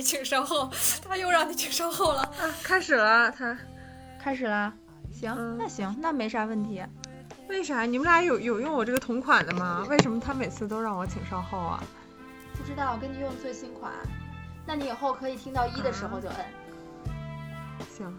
[0.00, 0.70] 你请稍后，
[1.06, 2.22] 他又让你请稍后了。
[2.22, 3.54] 啊，开始了，他
[4.18, 4.72] 开始了。
[5.12, 6.82] 行，嗯那行，那没啥问题。
[7.50, 9.84] 为啥你们俩有有用我这个同款的吗？
[9.90, 11.84] 为什么他每次都让我请稍后啊？
[12.56, 13.92] 不知道，跟你用最新款。
[14.64, 16.46] 那你以后可以听到一的时候就摁。
[17.94, 18.18] 行，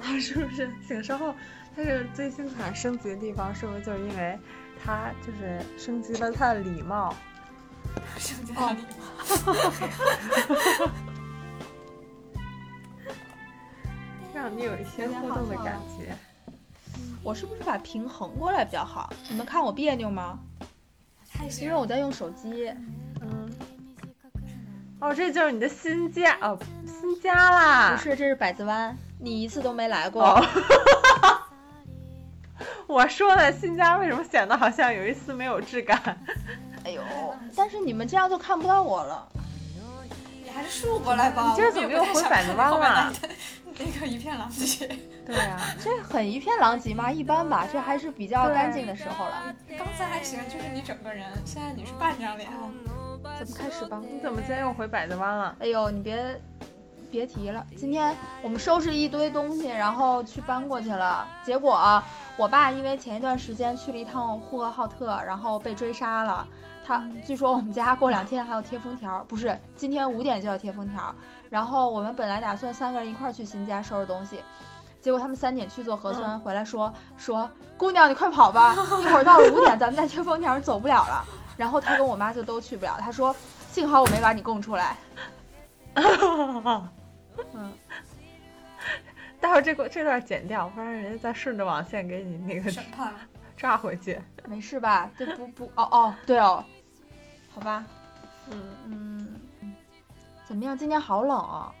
[0.00, 1.34] 他是不是请稍后？
[1.74, 4.38] 他是最新款升级的地方，是不是就是因为
[4.80, 7.12] 他就是升级了他的礼貌？
[8.18, 8.84] 升级到你。
[14.34, 16.14] 让你有一些互动的感觉。
[17.22, 19.12] 我是不是把屏横过来比较好？
[19.28, 20.38] 你们看我别扭吗？
[21.30, 22.72] 太因为我在用手机。
[23.20, 23.50] 嗯。
[25.00, 27.96] 哦，这就是你的新家哦，新家啦。
[27.96, 30.22] 不是，这是百子湾，你一次都没来过。
[30.22, 30.46] 哦
[32.86, 36.18] 我说的新家为什么显得好像有一丝没有质感？
[36.98, 39.28] 哎呦，但是你们这样就看不到我了。
[40.42, 41.50] 你还是竖过来吧。
[41.50, 43.12] 你今儿怎么又回百子湾了？
[43.78, 44.86] 那个一片狼藉。
[45.24, 47.10] 对呀、啊，这很一片狼藉吗？
[47.10, 49.54] 一般吧，这还是比较干净的时候了。
[49.78, 52.50] 刚才还行，就是你整个人，现在你是半张脸。
[53.22, 54.02] 咱们开始吧。
[54.02, 55.54] 你怎么今天又回百子湾了？
[55.60, 56.40] 哎呦，你别
[57.10, 61.28] 别提了，今天我们收拾一堆东西，然后去搬过去了。
[61.44, 62.04] 结果、啊、
[62.36, 66.46] 我爸因为前一段时间去了一趟呼和浩特，然后被追杀了。
[66.90, 71.14] 他据说我们家过两天还要贴封条，不是今天五点就要贴封条。
[71.48, 74.42] 然后我们本来打算三个人一块儿去新家收拾东西，
[75.00, 81.24] 结果他们三点去做核酸，嗯、回来说说姑娘你快跑吧， 一会儿到了五点咱们再贴封条走不了了。
[81.56, 83.32] 然后他跟我妈就都去不了，他说
[83.70, 84.96] 幸好我没把你供出来。
[85.94, 87.72] 嗯，
[89.40, 93.14] 待会儿这个这段剪掉，不然人家再顺着网线给你那个审判
[93.56, 94.20] 炸回去。
[94.46, 95.08] 没事吧？
[95.16, 96.64] 这不不哦哦对哦，
[97.54, 97.84] 好吧。
[98.50, 99.76] 嗯嗯，
[100.46, 100.76] 怎么样？
[100.76, 101.74] 今天好冷啊。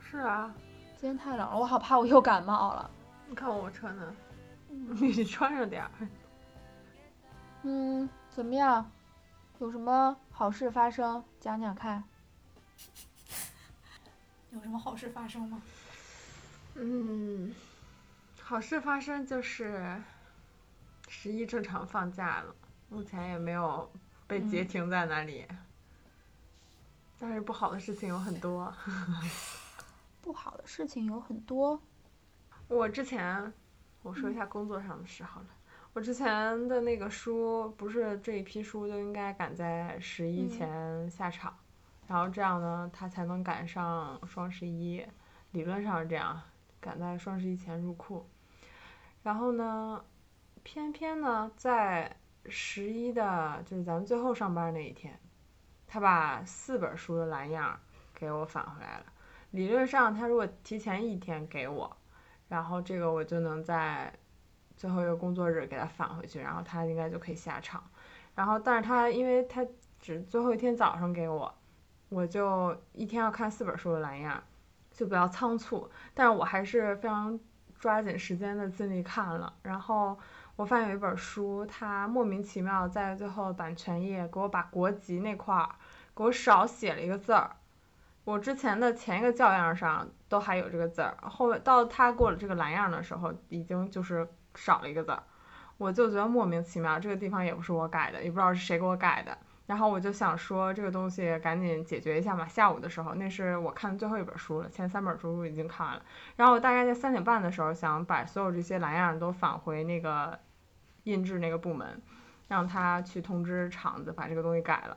[0.00, 0.52] 是啊，
[0.96, 2.90] 今天太冷了，我好怕我又感冒了。
[3.28, 4.14] 你看我穿的，
[4.68, 5.90] 你穿上点儿。
[7.62, 8.90] 嗯，怎么样？
[9.58, 11.24] 有什么好事发生？
[11.40, 12.02] 讲讲看。
[14.50, 15.60] 有什么好事发生吗？
[16.74, 17.54] 嗯，
[18.42, 20.00] 好事发生就是
[21.08, 22.54] 十一正常放假了，
[22.88, 23.90] 目前也没有
[24.26, 25.46] 被截停在那里。
[25.48, 25.58] 嗯、
[27.18, 28.72] 但是不好的事情有很多。
[30.22, 31.80] 不好的事情有很多。
[32.68, 33.52] 我之前
[34.02, 35.46] 我说一下工作上的事好了。
[35.92, 45.02] 我之前的那个书，不是这一批书都应该赶在十一前下场，嗯、然后这样呢，它才能赶上双十一，
[45.52, 46.42] 理论上是这样，
[46.80, 48.28] 赶在双十一前入库。
[49.22, 50.04] 然后呢，
[50.62, 52.14] 偏偏呢，在
[52.48, 55.18] 十一的，就是咱们最后上班那一天，
[55.86, 57.78] 他把四本书的蓝样
[58.14, 59.06] 给我返回来了。
[59.50, 61.96] 理论上，他如果提前一天给我，
[62.48, 64.12] 然后这个我就能在。
[64.76, 67.82] 最后一个工作日给他返回去，然后他应该就可以下场。
[68.34, 69.66] 然后，但是他因为他
[69.98, 71.54] 只最后一天早上给我，
[72.10, 74.42] 我就一天要看四本书的蓝样，
[74.92, 75.90] 就比较仓促。
[76.12, 77.40] 但是我还是非常
[77.78, 79.50] 抓紧时间的尽力看了。
[79.62, 80.18] 然后
[80.56, 85.68] 我发现有一本书，它莫名其妙在最后版权页给我把国籍那块儿
[86.16, 87.50] 给我少写了一个字儿。
[88.24, 94.28] 我之前的前一个校样上都还有这个字儿，后到他给我这个蓝样的时候，已经就是。
[94.58, 95.22] 少了一个字儿，
[95.76, 99.36] 我就觉得莫名其妙，这个地方也不是我改的，也不知道是谁给我改的。
[99.66, 102.48] 然后我就想说这个东西赶紧解决一下嘛。
[102.48, 106.02] 下午的时候，那是我看的最后一本书了，前三本书已经看完了。
[106.36, 110.38] 然后我大概在三点半的时候想把所有这些蓝样都返回那个
[111.06, 112.00] 印制那个部门，
[112.46, 114.96] 让他去通知厂子把这个东西改了。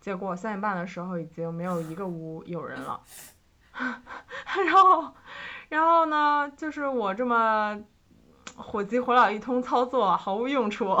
[0.00, 3.00] 结果三点半的时候已经没有一个屋有人了。
[3.72, 5.14] 然后，
[5.70, 7.80] 然后呢，就是我这么。
[8.56, 10.94] 火急火燎一通操作毫无用处，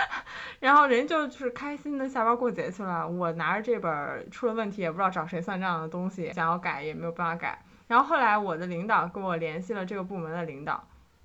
[0.60, 3.06] 然后人就是开心的下班过节去了。
[3.06, 7.62] 我拿着这本出了问题也不知道找谁算账的东西，想要改也没有办法改。
[7.86, 10.82] 然后后来我的领导跟我联系了这个部门的领导，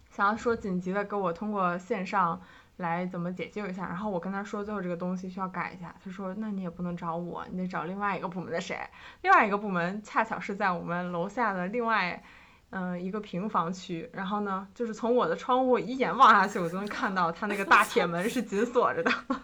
[0.10, 2.42] 想要说紧急的给我通过线上
[2.78, 3.86] 来怎么解救一下。
[3.86, 8.80] 然后我跟他说最后这个东西需要改一下，他说那你也不能找我，你得找另外一个部门的谁。
[9.22, 12.24] 另外一个部门恰巧是在我们楼下的另外。
[12.70, 19.10] 嗯、一个平房区，然后呢，就是从我的窗户一眼望下去，我就能看到他那个大铁门是紧锁着的。
[19.30, 19.36] 我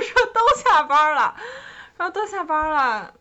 [0.00, 1.36] 说都下班了，
[1.98, 3.12] 然后都下班了，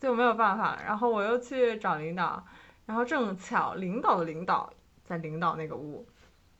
[0.00, 0.76] 就没有办法。
[0.84, 2.44] 然后我又去找领导，
[2.86, 4.72] 然后正巧领导的领导
[5.04, 6.04] 在领导那个屋，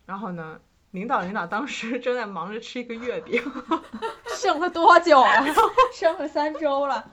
[0.06, 0.60] 然后呢，
[0.90, 3.42] 领导领导当时 正在忙着吃一个月饼，
[4.36, 5.44] 剩了多久啊？
[5.92, 7.10] 剩了三周了。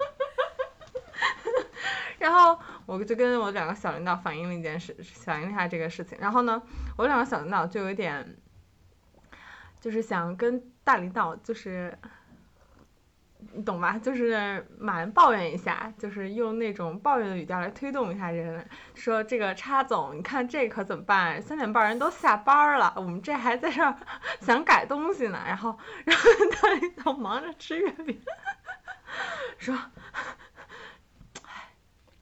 [2.18, 6.18] 然后我就跟我两个小领导反映了一件事，反映一下这个事情。
[6.20, 6.62] 然后呢，
[6.98, 8.38] 我两个小领导就有点，
[9.80, 11.98] 就是想跟大领导就是。
[13.54, 13.98] 你懂吧？
[13.98, 21.42] 就是蛮抱怨一下，就是用那种抱怨的语调来推动一下人，说这个叉总，你看这可怎么办？
[21.42, 23.96] 三点半人都下班了，我们这还在这儿
[24.42, 25.42] 想改东西呢。
[25.48, 26.30] 然后，然后
[26.62, 28.22] 大领导忙着吃月饼，
[29.58, 29.74] 说，
[31.44, 31.70] 唉，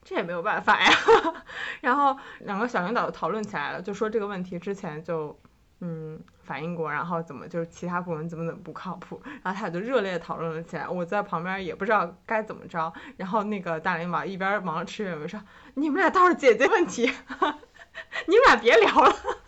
[0.04, 0.90] 这也没有办法呀。
[1.82, 5.38] 然后两个小领导就讨论起来了，就说这个问题之前就。
[5.80, 10.88] 嗯，反映过，然后怎么就是其他部门怎么怎么不靠谱，然后他俩就热烈讨论了起来。
[10.88, 15.40] 我在旁边也不知道该怎么着，然后那个大领导一边忙着吃月饼说
[15.74, 17.02] ：“你们俩倒是解决问题，
[18.26, 19.14] 你们俩别聊了。”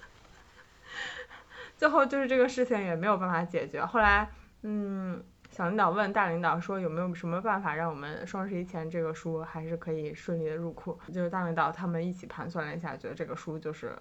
[1.77, 3.85] 最后就是这个事情也没有办法解决。
[3.85, 4.31] 后来，
[4.63, 10.97] 嗯，小领导问大领导说有没有什么办法让我们双十一前这个书还是可以顺利的入库？
[11.13, 13.99] 就是大领导他们一起盘算了一下，觉得这个书就是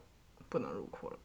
[0.48, 1.18] 不能入库了。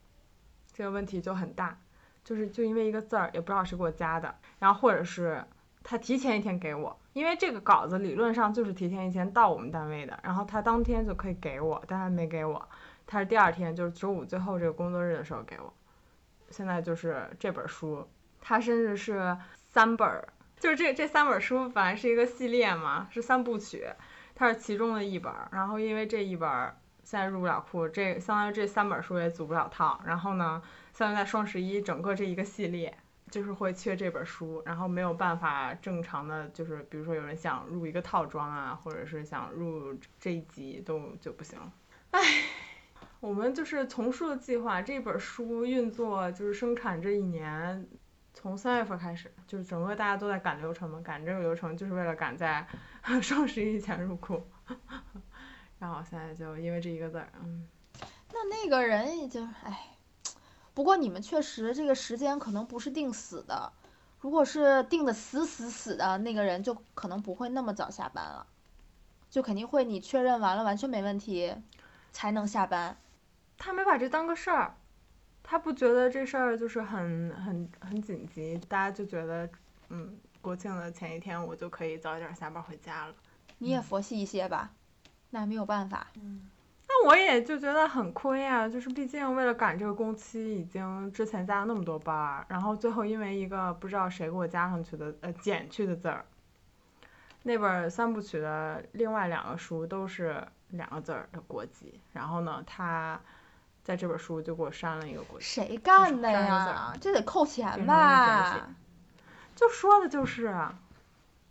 [0.75, 1.79] 这个问题就很大，
[2.25, 5.43] 就是就因为一个字儿，也不知道谁给我加的，然后或者是
[5.85, 12.69] 他提前一天给我，因为这个稿子理论上就是提前一天到我们单位的，然后他当天就可以给我，但他没给我，
[13.07, 15.73] 他是第二天，就是周五最后这个工作日的时候给我。
[16.51, 18.09] 现在就是这本书，
[18.41, 20.27] 它甚至是三本儿，
[20.59, 23.87] 就是这这三本书本来是一个系列嘛，是三部曲，
[24.35, 26.77] 它是其中的一本儿，然后因为这一本儿。
[27.05, 30.01] 现在入不了库，这相当于这三本书也组不了套。
[30.07, 30.63] 然后呢，
[30.93, 32.97] 相当于在双十一整个这一个系列，
[33.31, 41.59] 就是会缺这本书，然后没有办法正常的，就是比如说有人想入一个套装啊，或者是想入这一集都就不行。
[42.11, 42.21] 唉，
[43.21, 47.87] 我们就是丛书的计划，这本书运作就是生产这一年，
[48.33, 52.67] 从三月份开始，就是整个大家都在赶流程嘛，赶这个流程就是为了赶在
[53.21, 54.43] 双十一前入库。
[55.85, 57.69] 然后现在就因为这一个字儿，嗯。
[58.33, 59.99] 那那个人已经，唉，
[60.73, 63.71] 不过你们确实这个时间可能不是定死的，
[64.19, 68.47] 如果是定的死死死的，那个人就可能不会那么早下班了，
[69.29, 71.55] 就肯定会你确认完了完全没问题，
[72.13, 72.97] 才能下班。
[73.59, 74.79] 他没把这当个事儿，
[75.43, 79.47] 他不觉得这事儿就是很很很紧急，大家就觉得，
[79.91, 83.15] 嗯，国庆的前一天我就可以早一点下班回家了。
[83.59, 84.73] 你也佛系一些吧。
[85.35, 86.49] 那没有办法，嗯，
[86.87, 96.25] 那我也就觉得很亏啊，就是毕竟为了赶这个工期，已经之前加了那么多班儿，然后最后因为一个不知道谁给我加上去的呃减去的字儿，
[97.43, 103.21] 那本三部曲的另外两个书都是两个字儿的国籍，然后呢，他
[103.83, 106.95] 在这本书就给我删了一个国籍，谁干的呀？
[107.01, 108.69] 这得扣钱吧？
[109.57, 110.57] 就说的就是，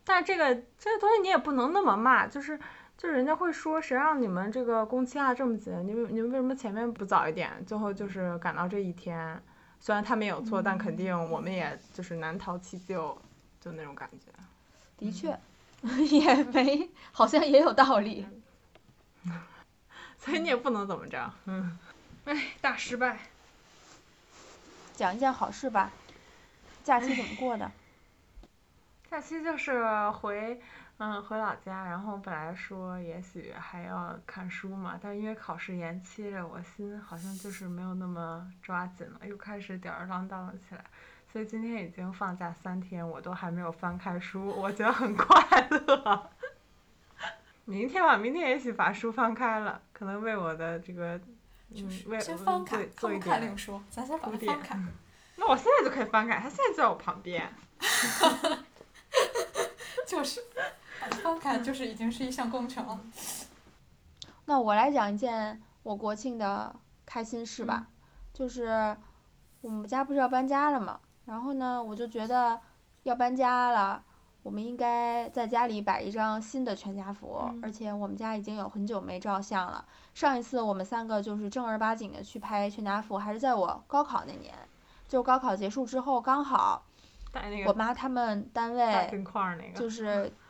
[0.06, 2.58] 但是这个这个东西你也不能那么骂，就是。
[3.04, 5.74] 就人家会说，谁让你们这个工期压这么紧？
[5.86, 7.52] 你们你们为什么前面不早一点？
[7.68, 9.44] 最后就是赶到这一天，
[9.78, 13.22] 虽然他没有错，但肯定我们也就是难逃其咎，
[13.60, 14.32] 就那种感觉。
[14.98, 15.38] 的确，
[16.10, 18.26] 也没，好像也有道理。
[20.18, 21.78] 所以你也不能怎么着，嗯。
[22.24, 23.20] 哎，大失败。
[24.96, 25.92] 讲一件好事吧。
[26.86, 27.70] 假期怎么过的？
[29.12, 30.62] 假期就是回。
[31.06, 40.86] 嗯，回老家，然后本来说也许还要看书嘛，但因为考试延期了，我心好像就是没有那么抓紧了，又开始吊儿郎当了起来。
[41.30, 46.30] 所以今天已经放假三天，我都还没有翻开书，我觉得很快乐。
[47.66, 51.20] 明天吧，明天也许把书翻开了，可能为我的这个
[51.72, 54.80] 嗯为先翻开，做一点书，咱先把它翻开。
[55.36, 57.54] 那我现在就可以翻开，它现在就在我旁边。
[60.08, 60.42] 就是。
[61.24, 63.00] 翻开就是已经是一项工程了。
[64.46, 67.88] 那我来讲一件我国庆的开心事吧，
[68.34, 68.96] 就是
[69.62, 72.60] 我们家不是要搬家了嘛，然后呢，我就觉得
[73.04, 74.04] 要搬家了，
[74.42, 79.86] 我们应该在家里摆一张新的全家福，而且我们家已经有很久没照相了。
[80.14, 84.54] 上一次我们三个就是正儿八经的去拍全家福，还是在我高考那年，
[85.08, 86.84] 就高考结束之后刚好，
[87.66, 89.24] 我妈他们单位
[89.74, 90.30] 就是。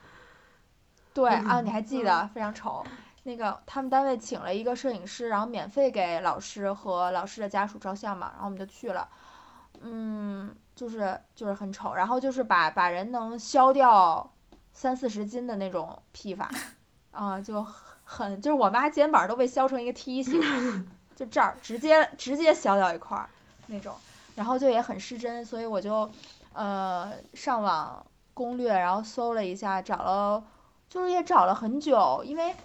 [1.14, 2.84] 对啊，你还记得非常丑，
[3.24, 9.08] 那个他们单位请了一个摄影师，然后免费给老师和老师的家属照相嘛，然后我们就去了，
[9.82, 14.32] 嗯，就是就是很丑，然后就是把把人能削掉
[14.74, 16.50] 三四十斤的那种劈法，
[17.12, 17.64] 啊，就
[18.04, 20.42] 很就是我妈肩膀都被削成一个梯形，
[21.16, 23.30] 就这儿直接直接削掉一块儿
[23.68, 23.94] 那种，
[24.34, 26.10] 然后就也很失真，所以我就
[26.54, 28.04] 呃上网
[28.34, 30.44] 攻略，然后搜了一下，找了。
[30.90, 32.56] 就是也找了很久，因为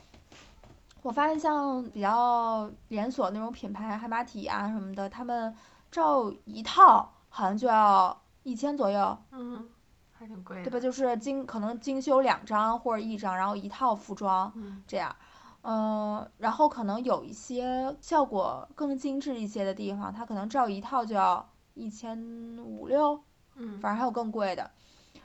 [1.03, 5.55] 我发现像比较连锁那种品牌，海马体啊什么的，他们
[5.91, 9.69] 照一套好像就要一千左右，嗯，
[10.13, 10.65] 还挺贵的。
[10.65, 10.81] 对吧？
[10.81, 15.15] 就是精可能精修两张或者一张，然后一套服装嗯这样。
[15.63, 22.19] 嗯，然后可能有一些效果更精致一些的地方，它可能照一套就要一千
[22.59, 23.23] 五六，
[23.57, 24.71] 嗯反正还有更贵的。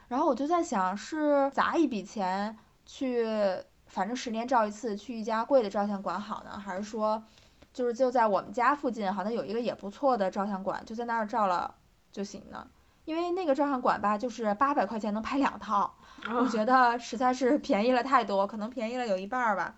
[0.08, 3.26] 然后我就在想，是砸一笔钱去，
[3.86, 7.22] 反正十年照一次，去一家贵的照相馆好呢，还是说，
[7.72, 11.74] 就是就在我们家附近，好像有一个也不错的照相馆，就在那儿照了
[12.12, 12.66] 就行呢？
[13.04, 15.94] 因为那个照相馆吧，就是八百块钱能拍两套，
[16.40, 19.74] 我觉得实在是便宜了太多，可能便宜了有一半儿吧。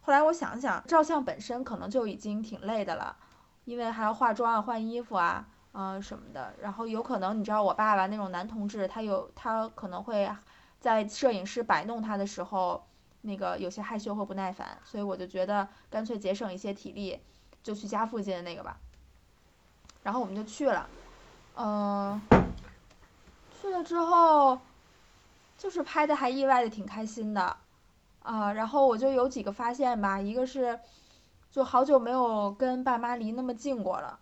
[0.00, 3.14] 后来我想想，照相本身可能就已经挺累的了，
[3.66, 6.54] 因为还要化妆啊、换衣服啊，嗯、什么的。
[6.62, 10.26] 然后有可能你知道我爸爸那种男同志，他有他可能会
[10.80, 12.86] 在摄影师摆弄他的时候，
[13.20, 17.20] 那个有些害羞和不耐烦，所以我就觉得干脆节省一些体力，
[17.62, 18.78] 就去家附近的那个吧。
[20.02, 20.88] 然后我们就去了，
[21.56, 22.18] 嗯、
[23.60, 24.58] 去了之后，
[25.58, 27.58] 就是拍的还意外的挺开心的，
[28.22, 30.80] 啊、然后我就有几个发现吧，一个是，
[31.50, 34.18] 就好久没有跟爸妈离那么近过了，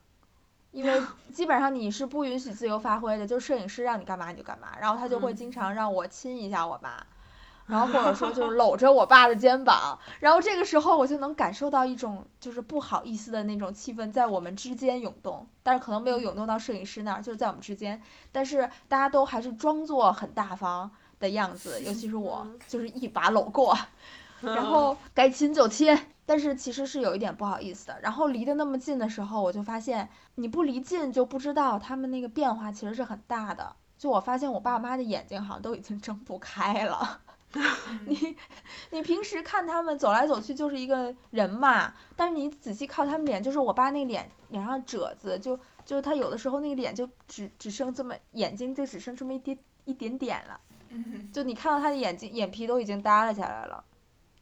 [0.79, 7.05] 因为基本上你是不允许自由发挥的，就是摄影师让你干嘛你就干嘛，然后他就会嗯经常让我亲一下我妈。
[7.69, 18.01] 然后或者说就是搂着我爸的肩膀，然后这个时候我就能感受到一种就是不好意思的那种气氛在我们之间涌动，但是可能没有涌动到摄影师那儿，就是在我们之间，
[18.33, 23.77] 但是大家都还是装作很大方的样子，尤其是我嗯，就是一把搂过，
[24.41, 25.95] 然后该亲就亲，
[26.29, 27.99] 但是其实是有一点不好意思的。
[28.03, 33.75] 然后离得那么近的时候，我就发现你不离近就不知道他们那个变化其实是很大的。
[33.97, 37.23] 就我发现我爸妈的眼睛好像都已经睁不开了。
[38.05, 38.37] 你
[38.93, 53.83] 你平时看他们走来走去就是一个人嘛，但是你仔细靠他们脸，就是我爸那脸脸上褶子，就就是他有的时候那个脸就只只剩这么眼睛就只剩这么一点一点点了，嗯就你看到他的眼睛眼皮都已经耷拉下来了，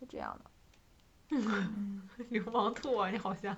[0.00, 0.50] 就这样的。
[2.30, 3.56] 流氓兔啊，你好像。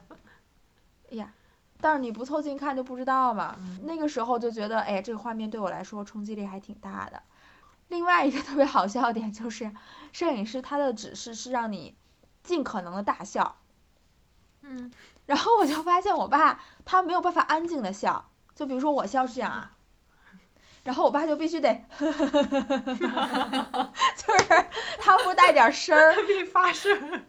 [1.11, 1.33] 哎呀，
[1.81, 3.57] 但是你不凑近看就不知道嘛。
[3.59, 7.23] 嗯那个时候就觉得，哎，这个画面对我来说冲击力还挺大的。
[7.89, 9.73] 另外一个特别好笑的点就是，
[10.13, 11.97] 摄影师他的指示是让你
[12.43, 13.57] 尽可能的大笑，
[14.63, 14.93] 嗯
[15.25, 19.73] 然后我就发现我爸他没有办法安静的笑，就比如说我笑是这样啊，
[20.85, 22.07] 然后我爸就必须得， 就
[24.39, 24.67] 是
[24.99, 27.25] 他不带点声儿，必须发声。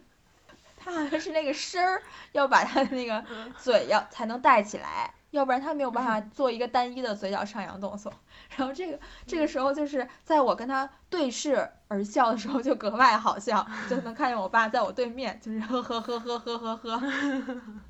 [0.82, 8.12] 他好像是那个声儿要把他的那个嗯嘴要才能带起来，要不然他没有办法做一个单一的嘴角上扬动作。
[8.56, 17.02] 然后这个这个时候就是在我跟他对视而笑的时候就格外好笑，就能看见我爸在我对面就是呵呵呵呵呵呵呵。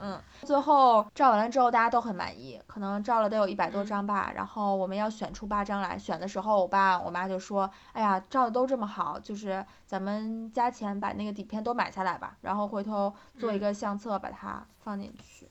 [0.00, 4.32] 嗯，最后照完了之后，大家都很满意，可能照了得有一百多张吧。
[4.34, 15.48] 然后我们要选出八张来，选的时候，我爸我妈就说：“哎呀，照的都这么好，就是咱们加钱把那个底片都买下来吧，然后回头做一个相册把它放进去。”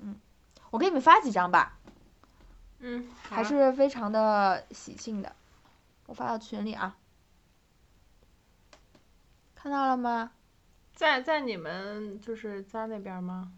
[0.00, 0.14] 嗯，
[0.70, 1.78] 我给你们发几张吧，
[2.80, 5.34] 嗯，还是非常的喜庆的，
[6.06, 6.96] 我发到群里啊，
[9.54, 10.32] 看到了吗？
[10.94, 13.52] 在在你们就是家那边吗？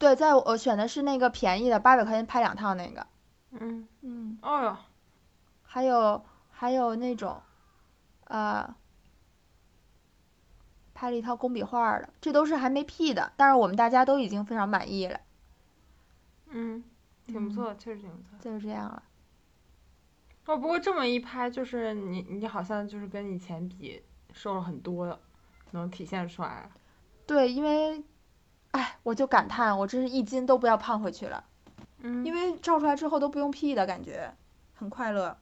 [0.00, 3.06] 对，在我选的是那个便宜的，八百块钱拍两套那个。
[3.50, 3.86] 嗯。
[4.00, 4.38] 嗯。
[4.40, 4.76] 哦哟，
[5.62, 7.42] 还有还有那种，
[8.24, 8.74] 呃，
[10.94, 15.20] 拍了一套工笔画儿的，这都是还没 P 的，但是我们大家都已经非常满意了，
[16.48, 16.82] 嗯，
[17.26, 18.38] 挺不错，确实挺不错。
[18.40, 19.02] 就是这样了。
[20.46, 24.02] 哦，不过这么一拍，就是你你好像就是跟以前比
[24.32, 25.20] 瘦了很多，
[25.72, 26.70] 能体现出来。
[27.26, 28.02] 对，因为，
[28.72, 31.42] 哎，我就感叹，我真是一斤都不要胖回去了，
[31.98, 34.32] 嗯因为照出来之后都不用 P 的感觉，
[34.74, 35.36] 很快乐，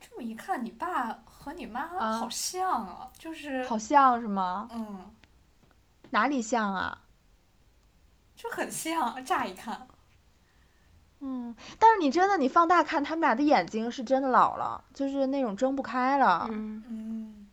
[0.00, 4.68] 这么一看，你爸和你妈啊好像啊，就是好像是吗？
[4.72, 5.10] 嗯，
[6.10, 6.98] 哪里像啊？
[8.36, 9.86] 就很像，乍一看。
[11.20, 16.46] 嗯，但是你真的你放大看，他们俩的眼睛是真的老了，就是那种睁不开了。
[16.50, 17.46] 嗯，嗯，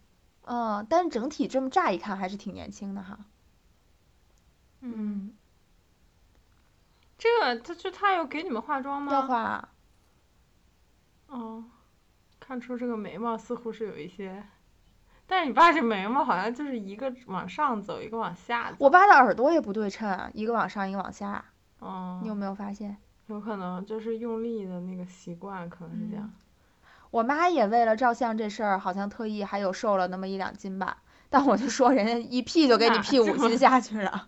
[0.46, 3.18] 嗯，但是整体这么乍一看还是挺年轻的哈。
[4.82, 5.34] 嗯，
[7.18, 9.14] 这个他就他有给你们化妆吗？
[9.14, 9.70] 要化，
[11.28, 11.64] 哦，
[12.40, 14.44] 看出这个眉毛似乎是有一些，
[15.28, 18.78] 但是你爸这眉毛好像就是一个往上走，一个往下走。
[18.80, 21.46] 我爸的耳朵也不对称，一个往上，一个往下，
[21.80, 22.98] 哦，你有没有发现？
[23.28, 26.34] 有可能就是用力的那个习惯，可能是这样。
[27.12, 30.98] 我妈也为了照相这事儿，好像特意还有瘦了那么一两斤吧。
[31.30, 34.28] 但我就说人家一 P 就给你 P 五斤下去了。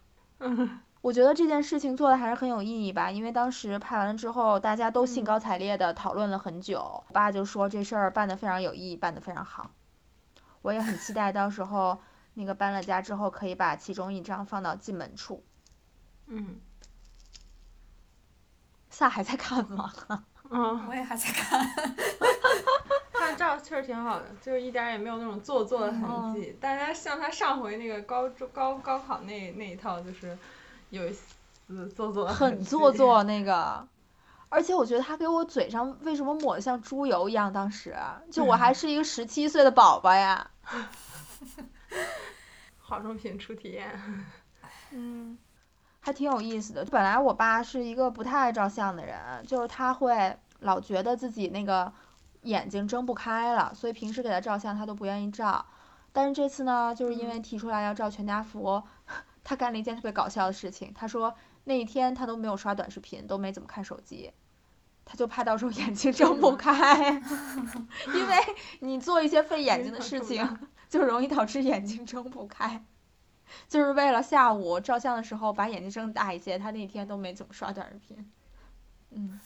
[1.02, 7.04] 我觉得这件事情做的还是很有意义吧，因为当时拍完了之后，大家都兴高采烈的讨论了很久。
[7.08, 9.72] 我爸就说这事儿办的非常有意义，办得非常好。
[10.62, 12.00] 我也很期待到时候
[12.36, 15.44] 那个搬了家之后，可以把其中一张放到进门处。
[16.28, 16.62] 嗯
[18.90, 19.92] 萨还在看吗？
[20.50, 21.60] 嗯，我也还在看。
[23.24, 26.56] 他照确实挺好的，就是一点儿也没有那种做作的痕迹。
[26.60, 30.38] 但是他像他上回那个高中高高考那那一套，就是
[30.89, 33.88] 有一丝做作很做作 那个，
[34.50, 37.51] 而且我觉得他给我嘴上为什么抹的像猪油一样？
[37.51, 37.96] 当时
[38.30, 40.51] 就我还是一个十七岁的宝宝呀。
[42.80, 43.89] 化妆品初体验。
[44.92, 45.38] 嗯，
[46.01, 46.86] 还挺有意思的。
[46.86, 51.92] 本来我爸是一个不太爱照相的人，就是他会老觉得自己那个
[52.44, 55.66] 眼睛睁不开了，所以平时给他照相他都不愿意照。
[56.12, 58.84] 但是这次呢，就是因为提出来要照全家福，
[59.44, 60.94] 他干了一件特别搞笑的事情。
[60.94, 61.34] 他说
[61.64, 64.32] 那一天他都没有刷短视频，都没怎么看手机，
[65.06, 67.10] 他就怕到时候眼睛睁不开，
[68.14, 68.38] 因为
[68.82, 72.86] 你做一些费眼睛的事情，就容易导致眼睛睁不开。
[73.68, 78.32] 就是为了下午照相的时候把眼睛睁大一些，他那天都没怎么刷短视频。
[79.12, 79.40] 嗯，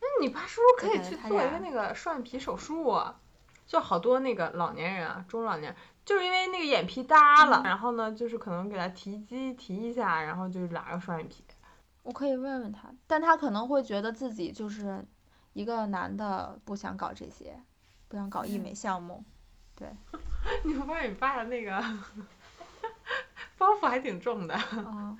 [0.00, 3.20] 那你爸是不是可以去做一个那个双眼皮手术啊？
[3.66, 11.44] 就好多那个老年人啊，中老年，就是因为那个眼皮耷了，然后呢，就是可能给他提肌提一下，然后就是拉个双眼皮。
[12.02, 15.04] 我可以问问他，但他可能会觉得自己就是
[15.52, 17.62] 一个男的，不想搞这些，
[18.08, 19.22] 不想搞医美项目。
[19.76, 19.88] 对
[20.64, 21.80] 你会发现你爸的那个
[23.56, 24.54] 包袱还挺重的。
[24.54, 25.16] 啊。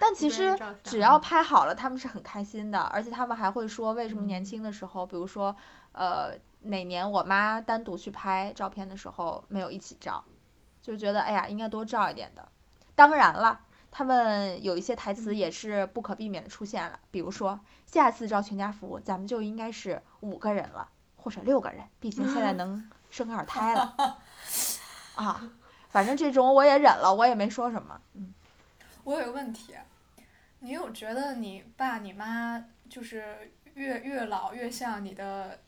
[0.00, 5.54] 但其实只要拍好了，他们是很开心的，而且他们还会说为什么嗯年轻的时候，比如说，
[5.92, 10.24] 呃，哪年我妈单独去拍照片的时候没有一起照，
[10.80, 12.48] 就觉得哎呀应该多照一点的。
[12.94, 23.94] 当然了，他们有一些台词也是不可避免的出现了，比如说下次照全家福，咱们就应该是五个人了，或者六个人，毕竟现在能 生二胎了。
[25.16, 25.50] 啊，
[25.88, 28.00] 反正这种我也忍了，我也没说什么。
[28.14, 28.32] 嗯
[29.04, 29.74] 我有个问题，
[30.60, 35.60] 你有觉得你爸你妈就是越越老越像你的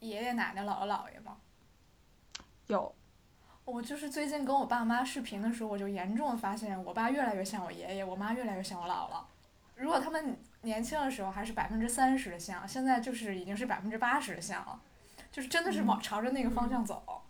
[0.00, 1.38] 爷爷奶奶姥姥姥爷吗？
[2.68, 2.94] 有，
[3.64, 9.24] 我就是最近跟我爸妈视频的时候，我就严重发现，我爸越来越像我爷爷，我妈越来越像我姥姥。
[9.74, 14.80] 如果他们年轻的时候还是百分之三十的像，现在就是已经是百分之八十的像了，
[15.30, 17.22] 就是真的是往朝着那个方向走。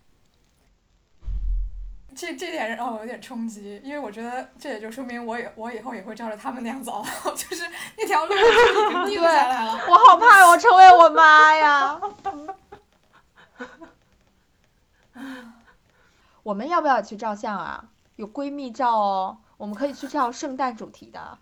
[2.17, 7.05] 这这点让我有点冲击，因为我觉得这也就说明我以我以后也会照着他们那样走，
[7.37, 7.63] 就是
[7.99, 9.73] 那条路已经定下来了。
[9.89, 12.01] 我好怕我成为我妈呀！
[16.43, 17.85] 我们要不要去照相啊？
[18.17, 21.39] 有闺蜜照哦，我们可以去照圣诞主题的。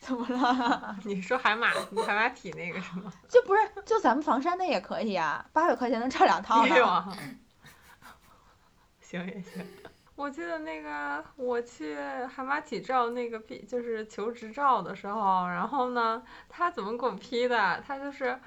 [0.00, 0.96] 怎么了？
[1.04, 1.68] 你说海马
[2.06, 3.12] 海马体那个是吗？
[3.28, 7.16] 就不是就咱们房山的也可以啊，八百块钱能照两套呢。
[9.10, 9.66] 行也行。
[10.14, 11.96] 我记得那个我去
[12.32, 17.82] 海马体照那个 P 就是求职照的时候，然后呢，他怎么给我 P 的？
[17.84, 18.38] 他就是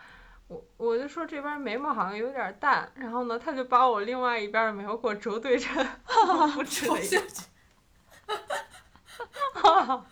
[0.48, 5.86] 我我就说这边眉毛好像有点淡，然后呢，他就把我另外一边的眉毛给我轴对称，
[6.56, 7.22] 不止了一个。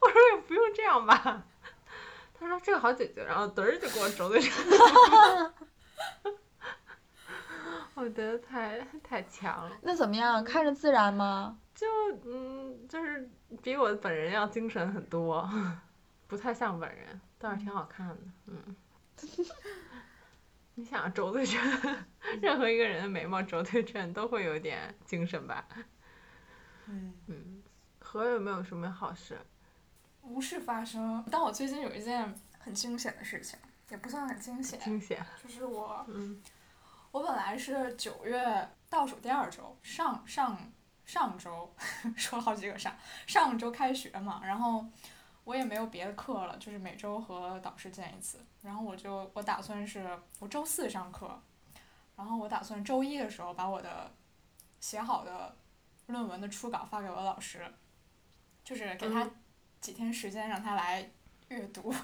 [0.00, 1.42] 我说也不用这样吧。
[2.38, 4.54] 他说这个好解决，然后嘚儿就给我轴对称。
[7.94, 10.42] 我觉得太太强了，那怎么样？
[10.44, 11.58] 看着自然吗？
[11.74, 11.86] 就
[12.24, 13.28] 嗯，就是
[13.62, 15.48] 比我本人要精神很多，
[16.28, 18.76] 不太像本人，倒是挺好看的，嗯。
[20.74, 21.60] 你想轴对称，
[22.40, 25.66] 任何一个人的眉毛轴对称都会有点精神吧？
[26.88, 27.62] 嗯，嗯，
[28.00, 29.38] 和有没有什么好事？
[30.22, 31.22] 无事发生。
[31.30, 33.58] 但我最近有一件很惊险的事情，
[33.90, 36.40] 也不算很惊险，惊险，就是我嗯
[37.12, 40.56] 我本来是九月倒数第二周，上上
[41.04, 41.70] 上周
[42.16, 42.96] 说了好几个上，
[43.26, 44.84] 上周开学嘛，然后
[45.44, 51.38] 我也没有别的课了，就是每周和导师见一次，然后我就我打算是我周四上课，
[52.16, 54.10] 然后我打算周一的时候把我的
[54.80, 55.54] 写好的
[56.06, 57.70] 论文的初稿发给我老师，
[58.64, 59.34] 就是给他嗯
[59.82, 61.10] 几天时间让他来
[61.48, 61.94] 阅读。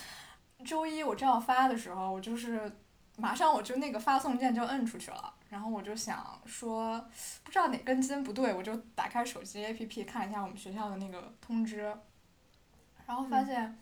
[0.66, 2.70] 周一我正要发的时候，我就是
[3.18, 6.98] 马上我就那个发送键就摁出去了，然后我就想说，
[7.42, 11.94] 不知道哪根筋不对，我就打开手机 APP 看一下我们学校的那个通知，
[13.06, 13.76] 然后发现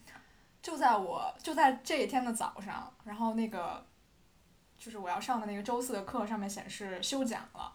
[0.62, 3.86] 就在我就在这一天的早上，然后那个
[4.78, 7.72] 就是我要上的那个周四的课上面显示休讲了，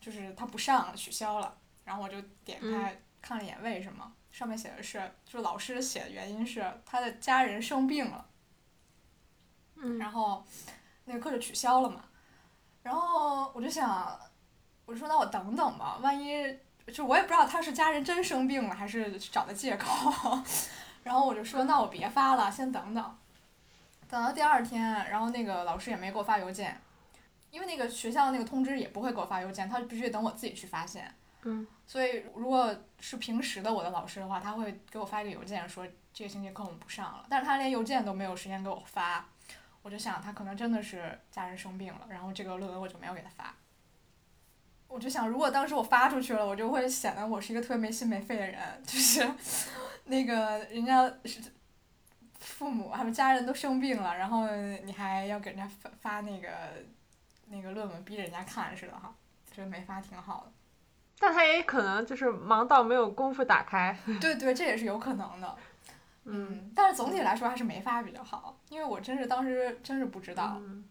[0.00, 1.56] 就是他不上了，取消了。
[1.84, 8.24] 然后我就点开看了一眼为什么，上面写的是，就老师写的原因是他的家人生病了，
[9.80, 10.44] 嗯然后
[11.06, 12.04] 那个课就取消了嘛。
[12.82, 14.18] 然后我就想，
[14.86, 16.58] 我就说那我等等吧，万一
[16.92, 20.38] 就我也不知道他是家人真生病了还是找的借口。
[21.04, 23.18] 然后我就说那我别发了，先等等。
[24.08, 26.80] 等到第二天，然后那个老师也没给我发邮件，
[27.50, 31.14] 因为那个学校那个通知也不会给我发邮件，他必须得等我自己去发现。
[31.44, 31.66] 嗯。
[31.86, 39.24] 所以如果是平时的我的老师的话，他会给我发一个邮件说这个星期课我们不上了，但是他连邮件都没有时间给我发，
[39.82, 43.54] 我就想他可能真的是家人生病了，然后这个论文我就没有给他发。
[44.88, 49.26] 我就想，如果当时我发出去了，我就会显得我是一个特别没心没肺的人，就是
[50.06, 51.40] 那个人家是
[52.40, 54.48] 父母他们家人都生病了，然后
[54.84, 56.48] 你还要给人家发发那个
[57.46, 59.14] 那个论文，逼着人家看似的哈，
[59.52, 60.52] 觉得没发挺好的。
[61.20, 63.96] 但他也可能就是忙到没有功夫打开。
[64.20, 65.56] 对对，这也是有可能的。
[66.30, 70.56] 嗯嗯，但是总体来说还是没发比较好，因为我真是当时真是不知道。
[70.60, 70.84] 嗯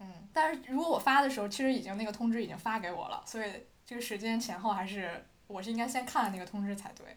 [0.00, 3.52] 嗯，但是如果我发的时候，其实已经那个通知已经发给我了，所以
[3.84, 7.16] 这个时间前后还是我是应该先看那个通知才对。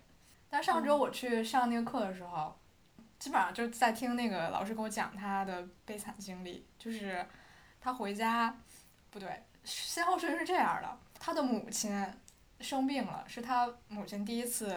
[0.49, 2.58] 但上周我去上那个课的时候，
[3.19, 7.25] 基本上就是在听那个老师给我讲他的悲惨经历，就是
[7.80, 8.56] 他回家，
[9.12, 12.06] 不对，先后顺序是这样的：他的母亲
[12.60, 14.75] 生病了，是他母亲第一次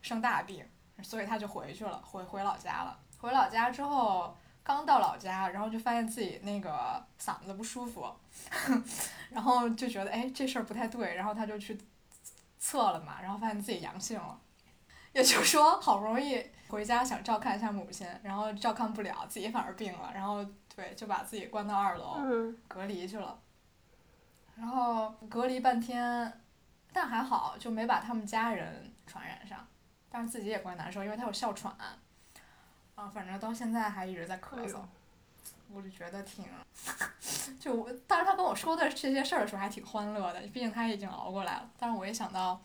[0.00, 0.64] 生大病，
[1.02, 2.98] 所以他就回去了，回回老家了。
[3.18, 8.06] 回老家之后，刚到老家，然后就发现自己那个嗓子不舒服，
[9.30, 11.78] 然后就觉得哎这事儿不太对，然后他就去
[12.58, 14.38] 测了嘛，然后发现自己阳性了，
[15.12, 22.56] 也就是说好不容易回家想照看一下母亲，然后照看不了，自己反而病了，然后对就把自己关到二楼嗯。
[22.68, 23.38] 隔离去了，
[24.56, 26.40] 然后隔离半天，
[26.92, 29.66] 但还好就没把他们家人传染上，
[30.14, 31.74] 但是自己也怪难受，因为他有哮喘，
[32.94, 34.78] 啊，反正到现在还一直在咳嗽。
[35.72, 36.44] 我就觉得挺，
[37.58, 42.62] 就我，当时他跟我说的这些事儿的时候还挺欢乐的，毕竟他已经熬过来了，但是我一想到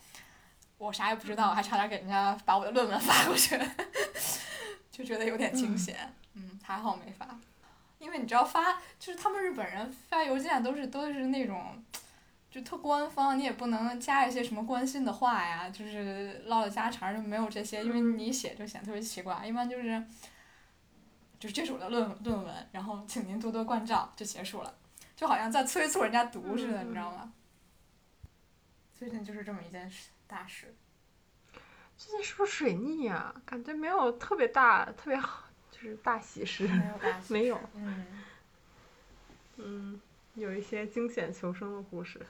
[0.77, 3.59] 我啥也不知道，还差点给人家把我的论文发过去，
[4.91, 7.27] 就觉得有点惊险，嗯，还好没发。
[7.97, 11.83] 因为你知道发，就是他们日本人发邮件都是都是那种，
[12.51, 20.03] 就特官方，你也不能加一些什么关心的话呀，就是唠唠家常就没有这些，因为你一写就显得特别奇怪，一般就是，
[21.39, 24.75] 就是这是我的论论文，然后请您多多关照就结束了，
[25.15, 27.31] 就好像在催促人家读似的，你知道吗？
[28.97, 30.75] 最近就是这么一件事大事，
[31.97, 36.67] 最近是不是水逆呀、感觉没有特别大、特别好，就是大喜事。
[36.67, 38.05] 没有大喜没有嗯。
[39.57, 40.01] 嗯，
[40.33, 42.25] 有一些惊险求生的故事。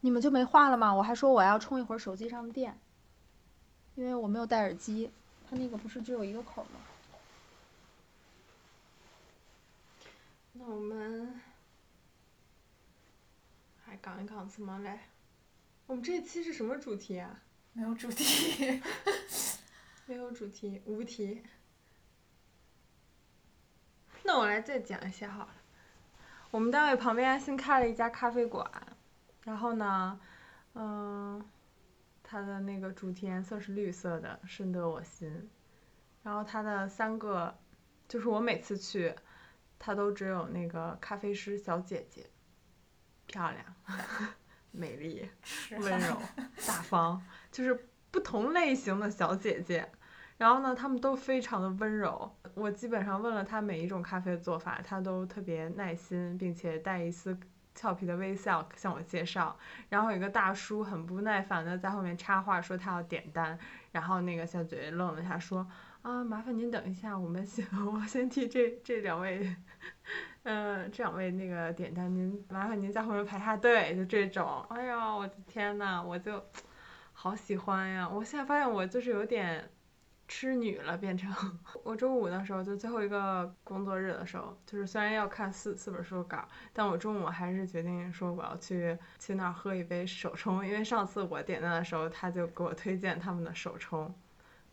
[0.00, 0.94] 你们就没话了吗？
[0.94, 2.78] 我还说我要充一会儿手机上的电，
[3.94, 5.10] 因为我没有戴耳机，
[5.48, 6.80] 它那个不是只有一个口吗？
[10.52, 11.40] 那我们
[13.84, 14.98] 还讲一讲什么嘞？
[15.86, 17.42] 我们这一期是什么主题啊？
[17.72, 18.82] 没有主题
[20.06, 21.42] 没有主题，无题。
[24.24, 25.54] 那我来再讲一下好了。
[26.50, 28.68] 我们单位旁边新开了一家咖啡馆，
[29.44, 30.20] 然后呢，
[30.74, 31.42] 嗯，
[32.22, 35.48] 它的那个主题颜色是绿色的，深得我心。
[36.22, 37.58] 然后它的三个，
[38.06, 39.14] 就是我每次去，
[39.78, 42.26] 它都只有那个咖啡师小姐姐，
[43.26, 43.64] 漂亮，
[44.70, 45.28] 美丽。
[45.78, 46.16] 温柔、
[46.66, 49.90] 大方，就是不同类型的小姐姐。
[50.36, 52.30] 然后呢，她们都非常的温柔。
[52.54, 57.38] 我基本上问了她每一种咖啡的做法，她都特别耐心，并且带一丝
[57.80, 59.56] 俏皮的微笑向我介绍。
[59.88, 63.58] 然后有一个大叔很不耐烦的在后面插话说他要点单，
[63.90, 65.66] 然后那个小姐姐愣了一下说
[66.02, 69.56] ：“啊，麻烦您等一下，我们先 我先替这这两位。”
[70.44, 74.64] 嗯，这两位那个点单，您麻烦您在后面排下队，就这种。
[74.70, 76.42] 哎呀，我的天呐，我就
[77.12, 78.08] 好喜欢呀！
[78.08, 79.70] 我现在发现我就是有点
[80.30, 81.28] 痴女了，变成。
[81.82, 94.14] 我周五的时候，就最后一个工作日的时候，就是虽然要看四四本书稿，但我中午还是决定说我要去去那儿喝一杯手冲，因为上次我点单的时候，他就给我推荐他们的手冲，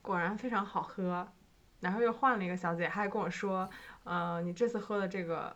[0.03, 1.27] 果然非常好喝。
[1.79, 3.67] 然后又换了一个小姐，还跟我说，
[4.03, 5.55] 呃，你这次喝的这个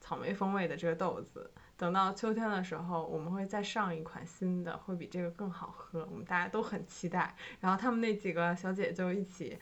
[0.00, 7.34] 草莓风味的这个豆子，等到秋天的时候，我们会再上一款新的，会比这个更好喝，我们大家都很期待。
[7.58, 9.58] 然后他们那几个小姐就一起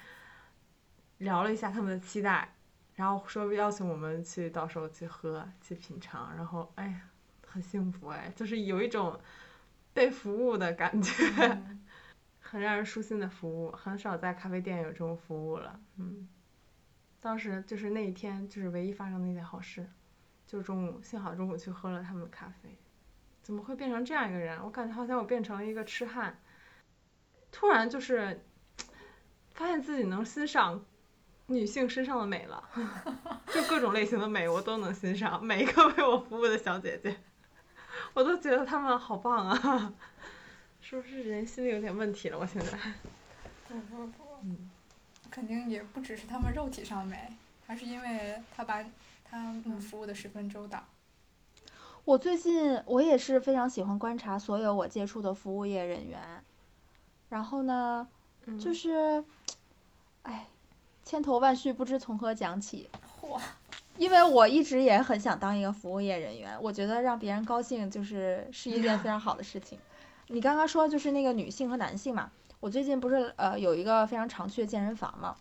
[1.19, 2.57] 聊了一下他们的期待，
[2.97, 7.03] 然后说邀请我们去到时候去喝去品尝，然后哎呀，
[7.47, 9.17] 很幸福哎，就是有一种
[9.95, 11.87] 被服务的感觉，嗯
[12.43, 16.29] 很让人舒心的服务，很少在咖啡店有这种服务了，嗯。
[17.21, 19.89] 当时就是那一天，就是唯一发生的一件好事，
[20.49, 22.77] 就中午幸好中午去喝了他们的咖啡。
[23.43, 24.61] 怎么会变成这样一个人？
[24.65, 26.37] 我感觉好像我变成了一个痴汉，
[27.53, 28.45] 突然就是
[29.55, 30.85] 发现自己能欣赏
[31.47, 32.69] 女性身上的美了，
[33.53, 37.17] 就各种类型的美我都能欣赏，每一个为我服务的小姐姐，
[38.15, 39.95] 我都觉得她们好棒啊！
[40.81, 42.39] 是不是人心里有点问题了？
[42.39, 42.79] 我现在，
[43.69, 44.71] 不不不，嗯
[45.31, 47.33] 肯定也不只是她们肉体上美，
[47.67, 48.85] 还是因为她把
[49.31, 50.85] 他们服务的十分周到。
[52.05, 56.19] 我最近我也是非常喜欢观察所有我接触的服务业人员，
[57.29, 58.09] 然后呢，
[58.47, 59.23] 嗯就是，
[60.23, 60.47] 哎，
[61.05, 62.89] 千头万绪不知从何讲起。
[63.21, 63.39] 嚯，
[63.99, 69.79] 因为我一直也很想当一个服务业人员，我觉得让别人高兴就是是一件非常好的事情。
[70.29, 75.37] 你刚刚说就是那个女性和男性嘛，我最近不是呃有一个非常常去的健身房嘛，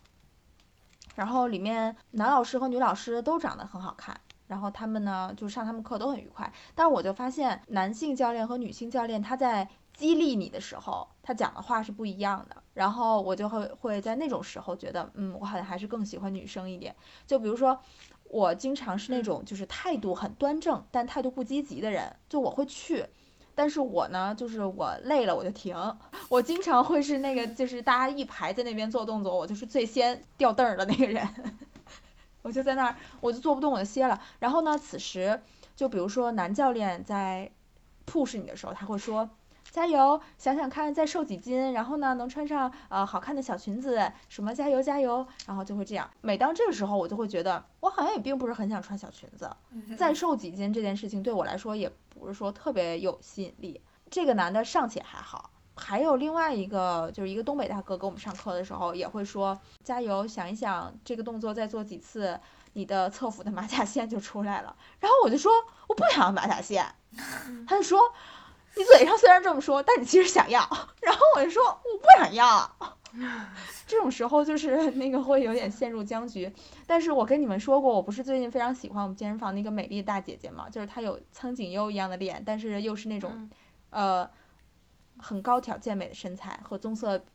[1.17, 16.95] 然后里面男老师和女老师都长得很好看，然后他们呢就上他们课都很愉快，但是我就发现男性教练和女性教练他在激励你的时候，他讲的话是不一样的，然后我就会会在那种时候觉得，嗯，我好像还是更喜欢女生一点。
[17.25, 17.79] 就比如说，
[18.25, 23.03] 我经常是那种就是态度很端正，但态度不积极的人，就我会去。
[23.57, 25.75] 但是我呢，就是我累了我就停，
[26.29, 31.27] 我经常会是那个就是大家一排在那边做动作，我就是最先掉凳儿的那个人，
[32.43, 34.21] 我就在那儿我就坐不动我就歇了。
[34.37, 35.41] 然后呢，此时
[35.75, 37.49] 就比如说男教练在
[38.05, 39.27] push 你的时候，他会说
[39.71, 46.07] 加油，想想看再瘦几斤，然后呢能穿上呃好看的小裙子，什么加油加油，然后就会这样。
[46.21, 49.49] 每当这个时候，我就会觉得我好像也并不是很想穿小裙子，
[49.97, 53.81] 再瘦几斤这件事情对我来说也不是说特别有吸引力。
[54.09, 62.39] 这个男的尚且还好，还有另外一个就是一个东北大哥给我们上课的时候也会说加油，想一想这个动作再做几次，
[62.73, 64.75] 你的侧腹的马甲线就出来了。
[64.99, 65.51] 然后我就说
[65.87, 66.85] 我不想要马甲线，
[67.67, 67.99] 他就说
[68.75, 70.61] 你嘴上虽然这么说，但你其实想要。
[71.01, 72.71] 然后我就说我不想要。
[73.87, 76.51] 这种时候就是 那个会有点陷入僵局，
[76.85, 83.49] 但是我跟你们说过，我不是最近非常喜欢我们健身房那个美丽的大姐姐嘛，就是她有苍井优一样的脸，但是又是那种、嗯
[83.89, 84.29] 呃
[85.19, 87.25] 很高挑健美的身材和棕色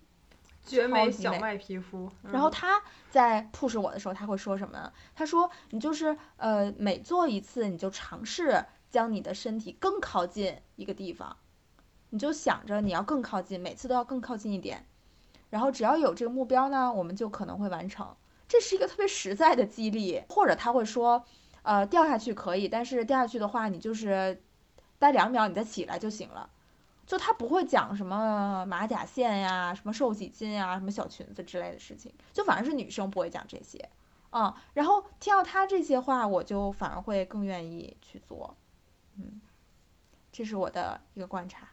[0.64, 2.80] 绝美小麦皮肤，嗯然后他
[3.10, 4.92] 在 push 我的时候，他会说什么呢？
[5.16, 11.36] 他说：“你就是呃，每做一次，你就尝试将你的身体更靠近一个地方，
[12.10, 14.86] 你就想着你要更靠近，每次都要更靠近一点。
[15.52, 18.16] 然后只要有这个目标呢，我们就可能会完成。
[18.48, 20.24] 这是一个特别实在的激励。
[20.30, 21.22] 或者他会说，
[21.60, 24.42] 呃，掉下去可以，但是掉下去的话，你就是
[24.98, 26.48] 待两秒，你再起来就行了。”
[27.04, 33.90] 就他不会讲什么马甲线呀、什么瘦几斤呀、什么小裙子之类的事情，就反而是女生不会讲这些，
[34.30, 38.56] 嗯，然后听到他这些话，我就反而会更愿意去做，
[39.18, 39.42] 嗯，
[40.30, 41.68] 这是我的一个观察。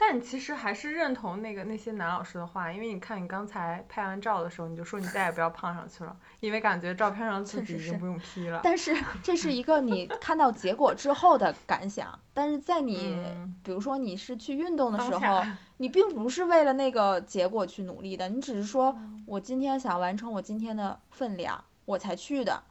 [0.00, 8.60] 但你其实还是认同那个那些男老师的话，因为你看你刚才拍完照的时候，你就说你再也不要胖上去了，因为感觉照片上自己已经不用 P 了。
[8.64, 15.44] 但是 这是一个你看到结果之后的感想，但是在你、嗯比如说你是去运动的时候，
[15.76, 22.62] 你并不是为了那个结果去努力的，你只是说嗯我今天想完成我今天的分量，我才去的。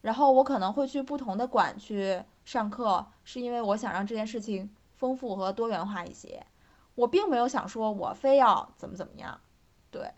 [0.00, 6.46] 然后我可能会去不同的馆去上课，是因为我想让这件事情丰富和多元化一些。
[6.98, 9.40] 我并没有想说我非要怎么怎么样，
[9.88, 10.10] 对。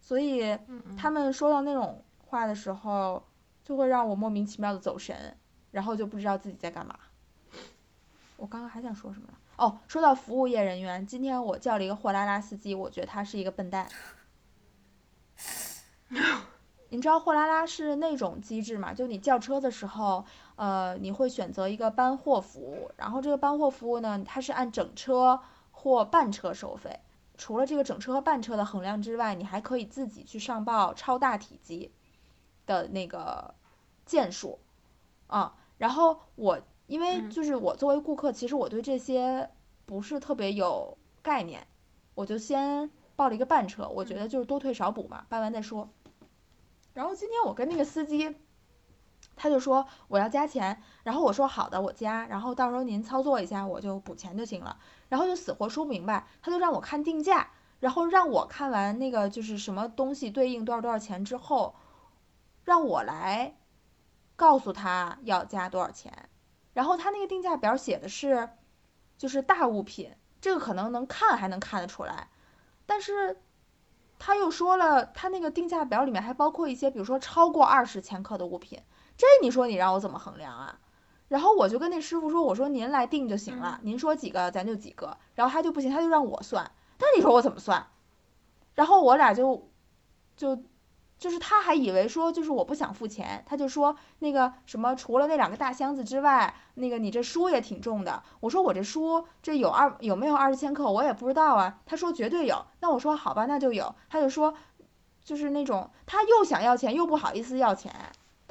[0.00, 3.24] 所以嗯他们说到那种话的时候，
[3.64, 5.36] 就会让我莫名其妙的走神，
[5.72, 6.96] 然后就不知道自己在干嘛。
[8.36, 9.34] 我刚刚还想说什么呢？
[9.56, 13.88] 哦，说到服务业人员，今天我叫了一个货拉拉司机，我觉得他是一个笨蛋。
[16.90, 18.94] 你知道货拉拉是那种机制吗？
[18.94, 25.40] 就你叫车的时候，呃，你会选择一个搬货服务，然后这个搬货服务呢，它是按整车
[25.82, 27.00] 或半车收费。
[27.36, 31.90] 除了这个整车和半车的衡量之外，你还可以自己去上报超大体积
[32.66, 33.56] 的那个
[34.06, 34.60] 件数，
[35.26, 39.50] 啊，然后我因为嗯就是我作为顾客，其实我对这些
[39.86, 41.66] 不是特别有概念，
[42.14, 45.88] 我就先报了一个半车，我觉得就是多退少补嘛，办完再说。
[46.94, 48.36] 然后今天我跟那个司机，
[49.42, 54.78] 他就说我要加钱，然后我说好的，我加，然后到时候您操作一下，我就补钱就行了。
[55.08, 57.50] 然后就死活说不明白，他就让我看定价，
[57.80, 61.74] 然后让我看完那个就是什么东西对应多少多少钱之后，
[62.62, 63.56] 让我来
[64.36, 66.28] 告诉他要加多少钱，
[66.72, 68.48] 然后他那个定价表写的是，
[69.18, 72.28] 就是大物品，这个可能能看还能看得出来，
[72.86, 73.42] 但是
[74.20, 78.80] 他又说了，他那个定价表里面还包括一些，比如说超过二十千克的物品，
[79.16, 80.78] 这你说你让我怎么衡量啊？
[81.28, 87.86] 然后我就跟那师傅说，我说您来定就行了，您说几个咱就几个，然后他就不行，他就让我算，但你说我怎么算？
[88.74, 89.68] 然后我俩就
[90.36, 90.62] 就。
[91.18, 98.24] 就是他还以为说就是我不想付钱，他就说那个什么除了那两个大箱子之外，那个你这书也挺重的。
[98.40, 101.78] 我说我这书这有二有没有二十千克我也不知道啊。
[101.86, 102.66] 他说绝对有。
[102.80, 103.94] 那我说好吧，那就有。
[104.10, 104.54] 他就说
[105.22, 107.94] 就是那种他又想要钱又不好意思要钱，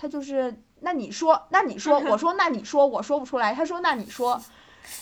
[0.01, 3.53] 他就是那你说那你说我说那你说我说不出来。
[3.53, 4.41] 他说那你说，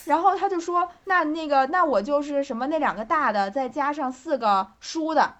[0.04, 5.36] 然后他就说那那个那我就是什么那两个大的再加上四个输的。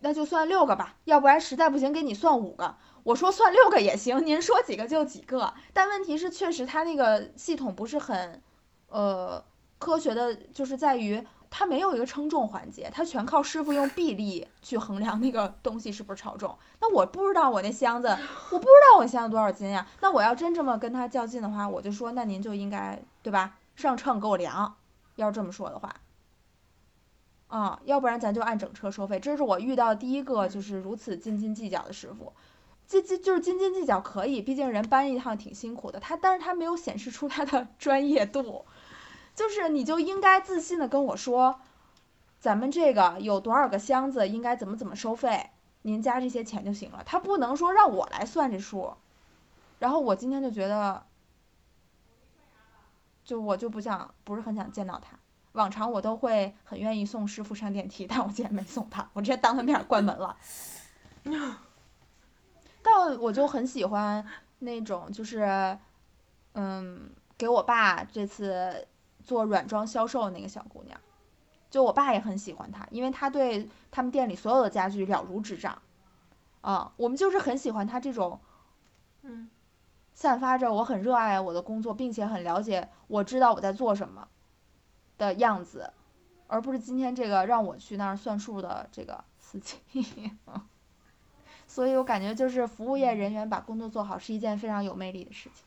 [0.00, 2.74] 那就算六个吧，要不然实在不行给你算五个。
[3.04, 5.54] 我说算六个也行，您说几个就几个。
[5.72, 8.42] 但问题是，确实他那个系统不是很，
[8.88, 9.44] 呃，
[9.78, 16.58] 科学的，就是在于他没有一个称重环节，他全靠师傅用臂力去衡量那个东西是不是超重。
[16.80, 19.86] 那我不知道我那箱子，我不知道我箱子多少斤呀？
[20.00, 23.58] 那我要真这么跟他较劲的话，我就说那您就应该对吧？
[23.76, 24.76] 上秤给我量。
[25.16, 25.94] 要这么说的话。
[27.48, 29.20] 啊，要不然咱就按整车收费。
[29.20, 32.32] 这是我遇到第一个就是如此斤斤计较的师傅，
[32.86, 36.00] 斤斤就是斤斤计较可以，毕竟人搬一趟挺辛苦的。
[36.00, 38.64] 他但是他没有显示出他的 专业度，
[39.42, 41.58] 就是你就应该自信的跟我说，
[42.38, 45.50] 咱们这个有多少个箱子，应该怎么怎么收费，
[45.82, 47.02] 您加这些钱就行了。
[47.04, 48.94] 他不能说让我来算这数，
[49.80, 51.04] 然后我今天就觉得，
[53.24, 55.18] 就我就不想不是很想见到他。
[55.54, 60.36] 往常我都会很愿意送师傅上电梯，但我今天没送他，我直接当他面关门了。
[62.80, 64.24] 但我就很喜欢
[64.60, 65.76] 那种，就是，
[66.52, 68.86] 嗯，给我爸这次
[69.24, 71.00] 做软装销售的那个小姑娘，
[71.70, 75.80] 就我爸也很喜欢她，因为她对他们店里所有的家具了如指掌。
[76.60, 78.40] 啊，我们就是很喜欢她这种，
[79.22, 79.50] 嗯，
[80.14, 84.28] 散发着我很热爱我的工作，并且很了解，我知道我在做什么。
[85.18, 85.92] 的样子，
[86.48, 89.76] 而不是今天这个让我去那儿算数的这个司机，
[91.68, 95.64] 所以我感觉就是服务业人员把工作做好是一件非常有魅力的事情。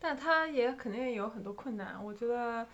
[0.00, 2.66] 但他也肯定有很多困难，我觉得，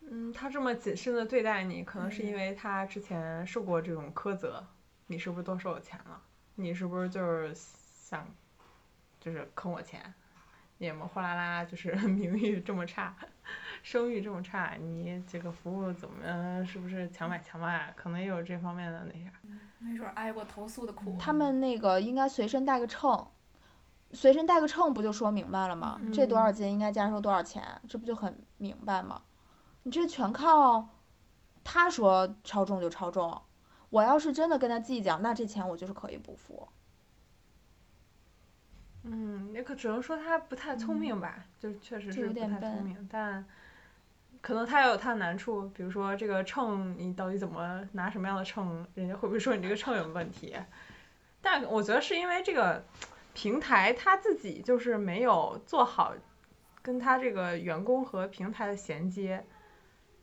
[0.00, 4.64] 嗯，他这么谨慎的对待你，可能是因为他之前受过这种苛责。
[5.06, 6.20] 你是不是多收我钱了？
[6.54, 8.26] 你是不是就是想，
[9.20, 10.12] 就是坑我钱？
[10.78, 13.14] 你们货拉拉，就是 名誉这么差。
[13.82, 17.92] 声誉这么差，你这个服务怎么是不是强买强卖？
[17.96, 19.30] 可能也有这方面的那啥。
[19.78, 21.16] 没准挨过投诉的苦。
[21.20, 23.28] 他们那个应该随身带个秤，
[24.12, 26.00] 随身带个秤不就说明白了吗？
[26.12, 27.80] 这多少斤应该加收多少钱？
[27.88, 29.22] 这不就很明白吗？
[29.82, 30.88] 你这全靠
[31.62, 33.42] 他说超重就超重，
[33.90, 36.68] 我要是真的跟他计较，那这钱我就是可以不付。
[39.04, 43.44] 嗯，也可只能说他不太聪明吧，就确实是不太聪明，但
[44.40, 50.56] 可能他也有他的难处，比如说这个秤，你到底怎么拿什么样的秤，人家会不会说你这个秤有问题？
[51.40, 52.84] 但我觉得是因为这个
[53.38, 56.12] 平台他自己就是没有做好
[56.82, 59.46] 跟他这个员工和平台的衔接。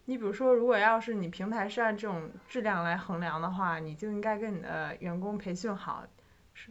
[0.04, 6.04] 你比如说，如果要是你平台是按这种质量来衡量的话，你就应该跟你的员工培训好。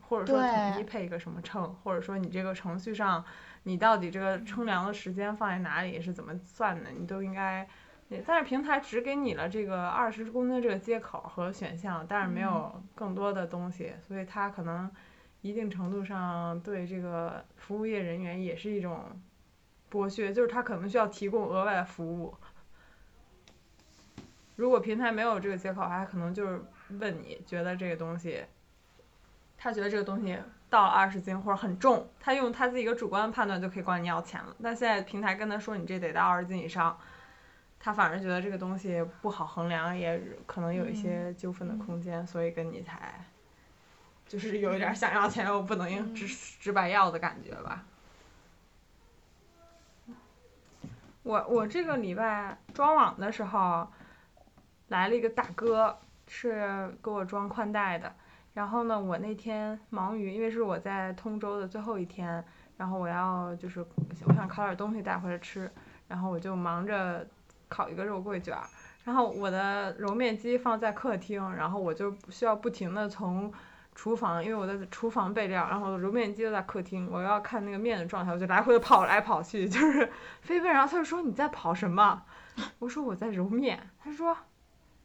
[0.02, 3.24] 或者说统一配一个什么秤，或者说你这个程序上，
[3.62, 7.66] 你到底这个称量的时间放在哪里是怎么算的，你都应该。
[8.26, 14.90] 但是平台只给你了这个二十公斤这个接口和选项，但是没有更多的东西，所以它可能
[15.44, 19.04] 一定程度上对这个服务业人员也是一种
[19.90, 22.34] 剥削，就是他可能需要提供额外的服务。
[24.56, 26.64] 如果平台没有这个接口，他可能就是
[26.98, 28.42] 问你觉得这个东西。
[29.58, 30.38] 他觉得这个东西
[30.70, 34.56] 到了二十斤或者很重，他用他自己一个主观的判断就可以管你要钱了。
[34.62, 36.98] 但现在平台跟他说你这得到二十斤以上，
[37.78, 43.22] 他反而觉得这个东西不好衡量，也可能有一些纠纷的空间，所以跟你才
[44.34, 47.84] 就是有一点想要钱又不能直直白要的感觉吧。
[51.22, 53.86] 我我这个礼拜装网的时候，
[54.88, 58.12] 来了一个大哥，是给我装宽带的。
[58.54, 62.44] 然后呢，我那天忙于，因为是我在通州的最后一天，
[62.76, 63.86] 然后我要就是
[64.26, 65.70] 我想烤点东西带回来吃，
[66.08, 67.24] 然后我就忙着
[67.68, 68.66] 烤一个肉桂卷儿，
[69.04, 73.52] 然后我的揉面机放在客厅，然后我就需要不停的从
[73.94, 80.10] 厨房，因为我在厨房备料，然后揉面机就在客厅，我要看那个面的状态，我就来回的跑来跑去，就是
[80.42, 80.70] 飞奔。
[80.70, 82.22] 然后他就说你在跑什么？
[82.78, 83.90] 我说我在揉面。
[84.02, 84.36] 他说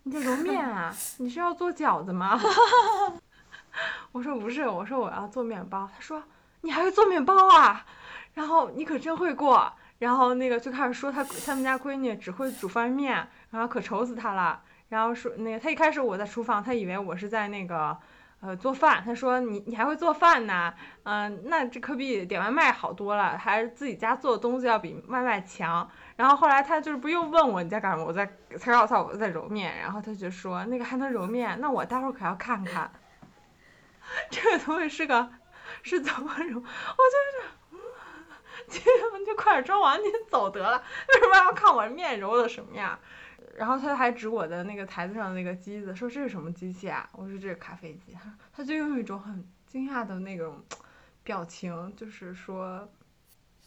[0.03, 0.93] 你在揉面啊？
[1.17, 2.39] 你是要做饺子吗？
[4.11, 5.89] 我说不是，我说我要做面包。
[5.93, 6.23] 他说
[6.61, 7.85] 你还会做面包啊？
[8.33, 9.71] 然后你可真会过。
[9.99, 14.61] 然后那个就开始说他他们家闺女只会煮方便面，然后可愁死他了。
[14.87, 17.95] 然后说那个他一开始我在厨房，他以为我是在那个
[18.41, 19.03] 呃做饭。
[19.05, 20.73] 他说你你还会做饭呢？
[21.03, 25.89] 嗯，那这可比点外卖好多了，还是自己家做的东西要比外卖强。
[26.15, 28.05] 然后后来他就是不又问我你在干什么？
[28.05, 28.25] 我在
[28.57, 29.77] 才告诉他我在揉面。
[29.79, 31.59] 然后他就说那个还能揉面？
[31.59, 32.91] 那我待会儿可要看看，
[34.29, 35.29] 这个东西是个
[35.83, 36.59] 是怎么揉？
[36.59, 37.49] 我就是。
[38.67, 38.79] 就
[39.25, 40.83] 就快点装完，你走得了。
[41.07, 42.99] 为什么要看我面揉的什么样？
[43.59, 47.07] 然后他还指我的那个台子上的那个机子，说这是什么机器啊？
[47.11, 48.15] 我说这是咖啡机。
[48.55, 50.63] 他就用一种很惊讶的那种
[51.23, 52.89] 表情，就是说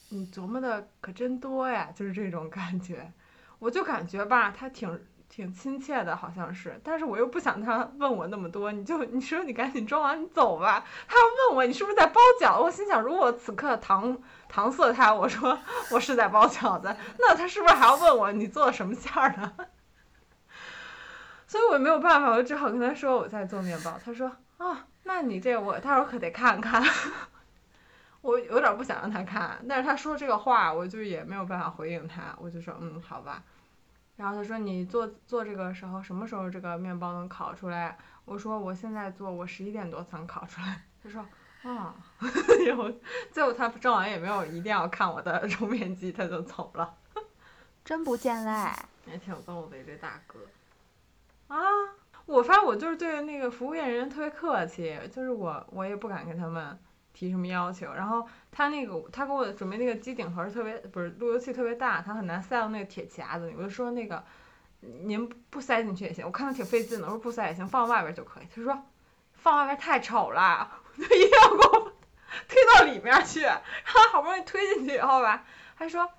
[0.08, 3.12] 你琢磨的可真多呀，就是这种感觉。
[3.58, 4.98] 我就感觉吧，他挺。
[5.34, 10.84] 挺亲切的，好像是，但是我又不想他问我那么多，你就你说你赶紧装完你走吧。
[11.08, 14.14] 他要问我你是不是在包饺子，我心想如果此刻搪
[14.52, 15.58] 搪塞他，我说
[15.90, 19.68] 我是在包饺子，那他是不是还要问我你做什么馅儿的？
[21.52, 24.00] 所以我没有办法，我只好跟他说我在做面包。
[24.02, 24.26] 他说
[24.56, 26.82] 啊，那你这我待会儿可得看看。
[28.22, 33.42] 我有点不想让他看，但是他说这个话，我就也没有办法回应他，我就说嗯，好吧。
[34.16, 37.98] 然后他说你做做这个时候什么时候这个面包能烤出来？
[38.24, 40.82] 我说我现在做，我十一点多才能烤出来。
[41.02, 41.20] 他说
[41.64, 41.94] 啊，
[42.66, 42.90] 然后
[43.30, 46.94] 最后他正完也没有一定要看我的 揉面机，他就走了。
[47.84, 48.72] 真不见嘞，
[49.04, 50.38] 也挺逗的这大哥。
[51.52, 51.60] 啊，
[52.26, 56.78] 我发现我就是对那个服务业人员特别客气，就是我我也不敢跟他们。
[57.14, 57.92] 提什么要求？
[57.92, 63.54] 然后他那个他给我准备那个机顶盒特别不是路由器特别大，他很难塞到那个铁夹子里。
[63.54, 64.24] 我就说那个
[64.80, 67.04] 您不塞进去也行，我看他挺费劲的。
[67.04, 68.44] 我说不塞也行，放外边就可以。
[68.52, 68.82] 他说
[69.34, 71.92] 放外边太丑了，我就一定要给我
[72.48, 73.42] 推到里面去。
[73.42, 73.60] 然
[73.94, 75.44] 后好不容易推进去以后吧，
[75.74, 76.10] 还说。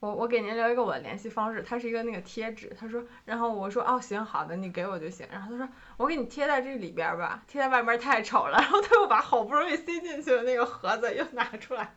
[0.00, 2.74] 我我给您留一个我的联系方式，它是一个那个贴纸。
[2.78, 5.26] 他说，然后我说哦行好的，你给我就行。
[5.30, 8.56] 然后他说我给你贴在这里边吧，贴在外面太丑了。
[8.58, 11.94] 然后他又把好不容易塞进去的那个盒子又拿出来，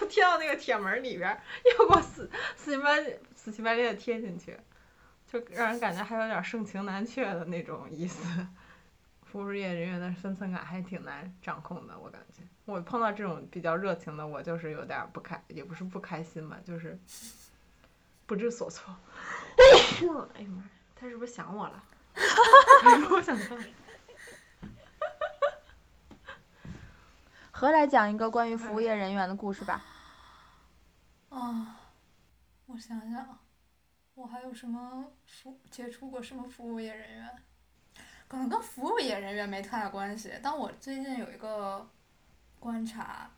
[0.00, 1.40] 又贴到那个铁门里边，
[1.78, 3.02] 又给我死死乞白
[3.34, 4.54] 死乞白赖的贴进去，
[5.26, 8.46] 就让人感觉还有点盛情难却的那种意思。
[9.24, 12.42] 服务业人员的分寸感还挺难掌控的，我感觉。
[12.64, 16.98] 我碰到这种比较热情的，我就是有点不开，也不是不开心吧，就是。
[18.26, 18.94] 不知所措。
[19.56, 20.48] 哎呀妈呀，
[20.94, 21.82] 他是不是想我了？
[23.10, 23.56] 我想他。
[27.50, 29.82] 何来讲一个关于服务业人员的故事吧。
[31.30, 31.80] 啊，
[32.66, 33.38] 我想想，
[34.14, 37.42] 我还有什么服接触过什么服务业人员？
[38.28, 41.88] 可能跟服务业人员没太大关系，但我最近有一个
[42.58, 43.30] 观察，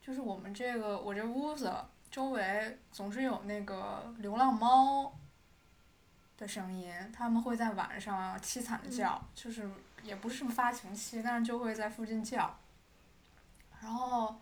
[0.00, 1.72] 就是我们这个我这屋子。
[2.16, 5.12] 周围总是有那个流浪猫
[6.38, 9.68] 的声音，它们会在晚上凄惨的叫，就是
[10.02, 12.58] 也不是什么发情期，但是就会在附近叫。
[13.82, 14.34] 然后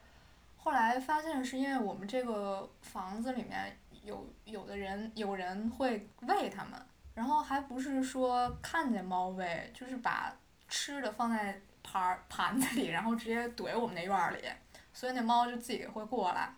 [0.56, 6.80] 后来发现是因为我们这个房子里面有有的人有人会喂它们，
[7.12, 10.32] 然后还不是说看见猫喂，就是把
[10.68, 14.44] 吃的放在盘盘子里，然后直接怼我们那院儿里，
[14.92, 16.54] 所以那猫就自己会过来。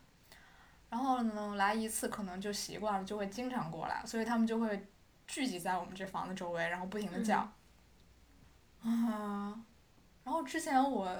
[0.97, 4.89] 然后呢，来一次可能就习惯了，就会经常过来，所以他们就会
[5.27, 7.41] 聚集在我们这房子周围，然后不停的叫。
[8.83, 9.61] 啊，
[10.25, 11.15] 然后之前我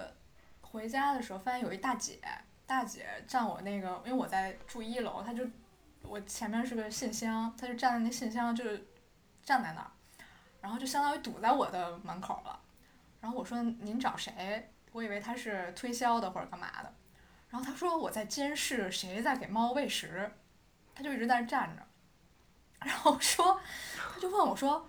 [0.63, 2.19] 回家的时候，发现有一大姐，
[2.67, 5.47] 大姐站我那个，因为我在住一楼，她就
[6.01, 8.65] 我前面是个信箱，她就站在那信箱，就
[9.43, 9.91] 站在那儿，
[10.63, 12.59] 然后就相当于堵在我的门口了。
[13.21, 14.73] 然后我说您找谁？
[14.93, 16.91] 我以为她是推销的或者干嘛的。
[17.57, 20.31] 然后他说我在监视谁在给猫喂食，
[20.95, 21.83] 他就一直在那站着。
[22.87, 23.59] 然后说，
[23.97, 24.87] 他就问我说：“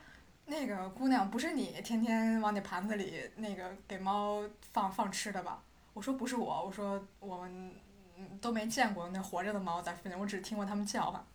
[0.48, 4.44] 那个姑娘不是你天天往那盘子里那个给猫
[4.74, 5.64] 放放吃的吧？”
[5.96, 7.74] 我说：“不是我，我说我们
[8.42, 11.26] 都没见过那活着的猫在附近，我只听过它们叫唤。”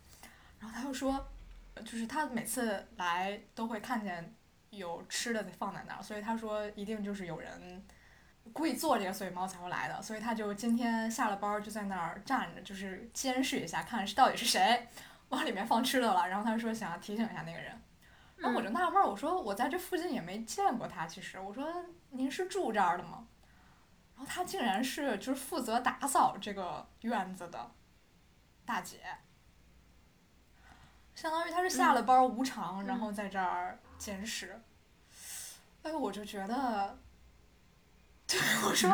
[0.61, 1.25] 然后他又说，
[1.77, 4.31] 就是他每次来都会看见
[4.69, 7.83] 有吃的放在那儿，所以他说一定就是有人。
[8.51, 10.01] 故意做这个，所以猫才会来的。
[10.01, 14.87] 所以他就今天下了班就在那儿站着，就是监视一下，看是到底是谁
[15.29, 16.27] 往里面放吃的了。
[16.27, 17.81] 然后他说想要提醒一下那个人。
[18.35, 21.65] 然后我就纳闷儿，我说我在这附近也没见过他，其实我说
[22.09, 23.25] 您是住这儿的吗？
[24.15, 27.71] 然后他竟然是就是负责打扫这个院子的
[28.65, 28.99] 大姐，
[31.15, 34.61] 相当于他是下了班儿无偿，然后在这儿监视。
[35.83, 36.97] 哎呦，我就觉得，
[38.27, 38.89] 对 我说，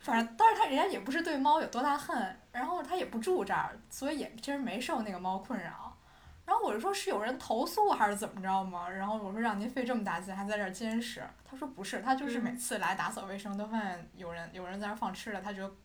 [0.00, 5.96] 反正但是他人家也不是对猫有多大恨，然后他也不住这儿，所以也其实没受那个猫困扰。
[6.44, 8.88] 然后我就说是有人投诉还是怎么着吗？
[8.88, 15.76] 然后我说让您费这么大劲还在这儿监视，他说不是，他就是每次来打扫卫生都发现有人有人在那儿放吃的，他就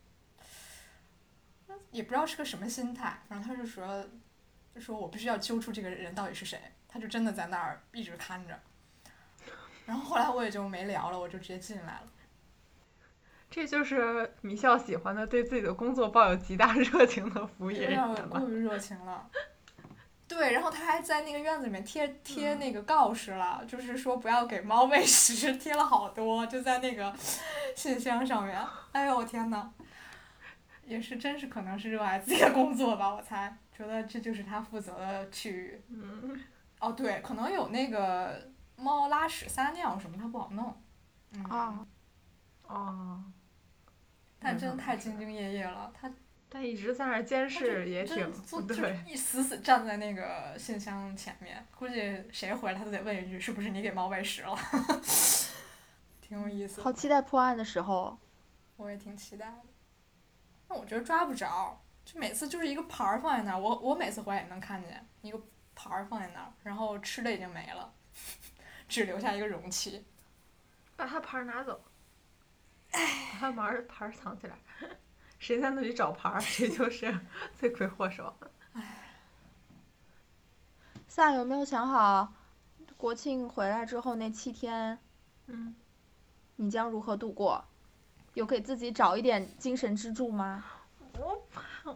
[1.92, 4.06] 也不知道是个什么心态，反正他就说
[4.74, 8.58] 就说我必须要揪出这个人到底是谁，他就真的在那儿一直看着。
[9.86, 12.08] 然后后来我也就没聊了，我就直接进来了。
[13.56, 18.40] 这就是米笑喜欢的，对自己的工作抱有极大 热情的服务有业人员过。
[18.50, 19.30] 于热情了。
[20.28, 27.14] 对，然后他还在那个院子里面贴贴那个告示了，就是说不要给猫喂食， 贴了好多，就在那个
[27.76, 28.60] 信箱上面。
[28.92, 29.72] 哎呦我天呐，
[30.88, 35.82] 也是真是可能是热爱自己的工作吧，我猜，觉得这就是他负责的区域。
[35.90, 36.42] 嗯，
[36.80, 40.82] 哦，对，可能有那个猫拉屎撒尿什么，他不好弄。
[41.34, 41.44] 嗯。
[41.44, 41.86] 啊，
[42.68, 43.24] 哦，
[44.44, 46.12] 但真的太兢兢业业了，他。
[46.50, 49.04] 他一直在那儿监视也挺就对。
[49.08, 54.56] 一死死站在那个信箱前面，估计谁回来他都得问一句：“是不是你给猫喂食了？”
[56.22, 58.16] 挺有意思的，好期待破案的时候。
[58.78, 59.62] 我也挺期待的。
[60.68, 65.42] 但我觉得抓不着，就每次就是一个盘儿放在那儿，我我每次回来也能看见一个
[65.74, 67.92] 盘儿放在那儿，然后吃的已经没了，
[68.88, 70.06] 只留下一个容器。
[70.96, 71.84] 把他盘儿拿走，
[72.94, 73.00] 把
[73.40, 74.56] 他牌儿牌儿藏起来，
[75.40, 77.14] 谁在那里找牌儿， 谁就是
[77.60, 78.34] 罪魁祸首。
[78.74, 79.00] 哎
[81.08, 82.34] 萨有没有想好，
[82.98, 84.98] 国庆回来之后那七天
[85.46, 85.76] 嗯，
[86.56, 87.64] 你将如何度过？
[88.34, 90.66] 有给自己找一点精神支柱吗？
[91.20, 91.96] 我怕，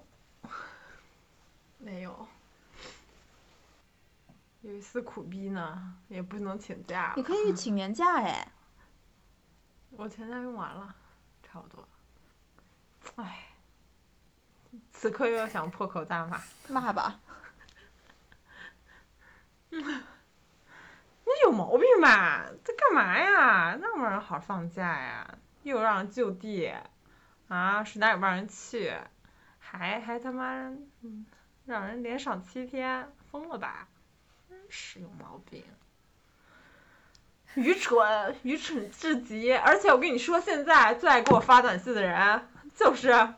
[1.80, 2.28] 没有，
[4.62, 7.14] 有一丝苦逼呢，也不能请假。
[7.18, 8.48] 你可以 请年假哎。
[9.98, 10.96] 我前假用完了，
[11.42, 11.88] 差不多。
[13.16, 13.48] 唉，
[14.92, 16.40] 此刻又要想破口大骂，
[16.70, 17.20] 骂吧，
[19.72, 19.80] 你
[21.44, 22.46] 有毛病吧？
[22.64, 23.76] 这干嘛呀？
[23.82, 25.38] 那么让人好好放假呀？
[25.64, 26.72] 又让人就地，
[27.48, 28.96] 啊，是哪也不让人去，
[29.58, 30.70] 还还他妈，
[31.02, 31.26] 嗯，
[31.66, 33.88] 让人连上七天，疯了吧？
[34.48, 35.66] 真是有毛病。
[37.58, 39.52] 愚蠢，愚蠢至极！
[39.52, 43.30] 而且我跟你说，现在最爱给我发短信的人就是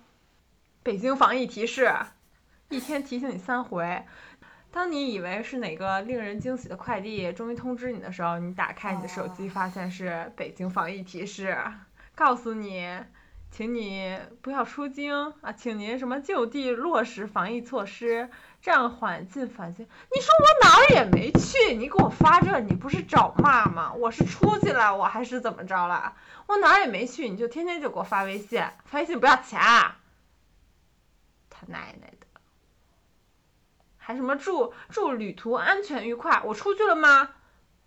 [0.84, 1.90] 北京防疫提示，
[2.68, 4.04] 一天提醒你三回。
[4.72, 11.58] 当你以为是哪个令人惊喜的快递终于通知你的时候，你打开你的手机，发现是北京防疫提示，
[12.14, 13.00] 告诉你，
[13.50, 18.30] 请你不要出京啊，请您什么就地落实防疫措施，
[18.62, 19.86] 暂缓进返京。
[19.86, 23.94] 你说我哪儿也没去，你给我发这，你不是找骂吗？
[23.94, 26.16] 我是出去了，我还是怎么着了？
[26.48, 29.98] 我哪儿也没去，你就天天就给我发微信，发微信不要钱啊，
[31.50, 32.28] 他奶奶的！
[33.98, 36.42] 还什么祝祝旅途安全愉快？
[36.44, 37.30] 我出去了吗？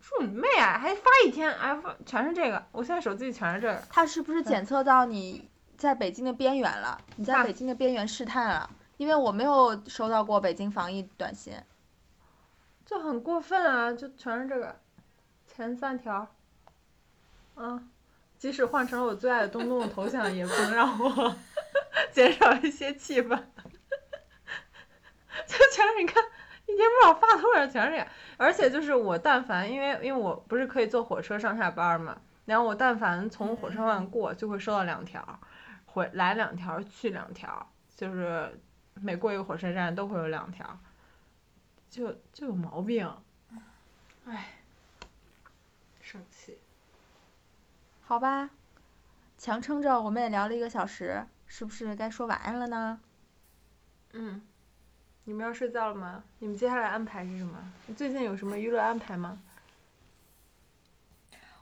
[0.01, 0.79] 祝你妹啊！
[0.79, 2.66] 还发一天，哎，全是这个。
[2.73, 3.83] 我现在手机里全是这个。
[3.89, 7.01] 他是不是检测到你在北京的边缘了？
[7.16, 8.70] 你在啊北京的边缘试探了？
[8.97, 11.55] 因为我没有收到过北京防疫短信。
[12.84, 13.93] 就很过分啊！
[13.93, 14.76] 就全是这个，
[15.47, 16.26] 前三条，
[17.55, 17.90] 嗯，
[18.36, 21.36] 即使换成了我最爱的东东的头像，也不能让我
[22.12, 23.28] 减少一些气氛。
[25.47, 26.22] 就全是你看，
[26.66, 28.07] 一天不知道发多少，全是这样。
[28.36, 35.40] 而且就是我但凡因为因为我不是可以坐火车上下班嘛，然后我但凡从火车站过，就会收到两条，
[35.86, 38.61] 回来两条，去两条，就是
[38.95, 40.78] 每过一个火车站都会有两条。
[41.90, 43.07] 就就有毛病，
[44.24, 44.47] 唉，
[46.01, 46.59] 生气。
[48.01, 48.49] 好吧，
[49.36, 53.01] 强撑着我们也聊了一个小时，是不是该说晚安了呢？
[54.12, 54.40] 嗯，
[55.24, 56.24] 你们要睡觉了吗？
[56.38, 57.59] 你们接下来安排是什么？
[57.86, 59.43] 你最近有什么娱乐安排吗？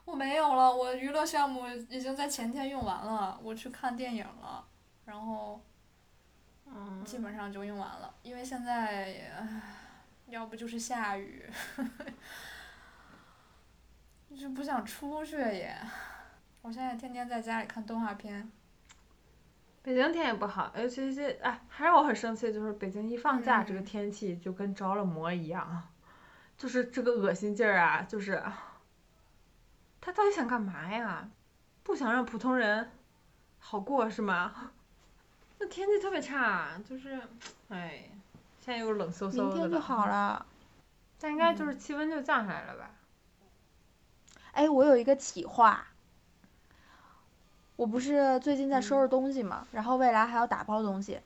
[0.04, 4.64] 我没有了，我娱乐项目已经在前天用完了，我去看电影了，
[5.04, 5.60] 然后
[6.72, 9.32] 嗯，基本上就用完了，因为现在
[10.26, 11.44] 要不就是下雨，
[14.38, 15.76] 就不想出去也。
[16.62, 18.50] 我现在天天在家里看动画片，
[19.82, 25.88] 北京天也不好，尤其是哎，还让我很生气，就是北京一放假，这个嗯天气就跟着了魔一样，
[26.56, 28.42] 就是这个恶心劲儿啊，就是
[30.00, 31.28] 他到底想干嘛呀？
[31.82, 32.90] 不想让普通人
[33.58, 34.70] 好过是吗？
[35.61, 37.20] 那天气特别差，就是，
[37.68, 38.08] 哎，
[38.64, 39.42] 现在又冷飕飕的。
[39.44, 40.06] 明天就好。
[40.06, 40.44] 了。
[41.20, 42.90] 但应该就是气温就降下来了吧？
[44.52, 45.86] 哎，我有一个企划，
[47.76, 51.20] 我不是最近在收拾东西嘛，然后未来还要打包东西，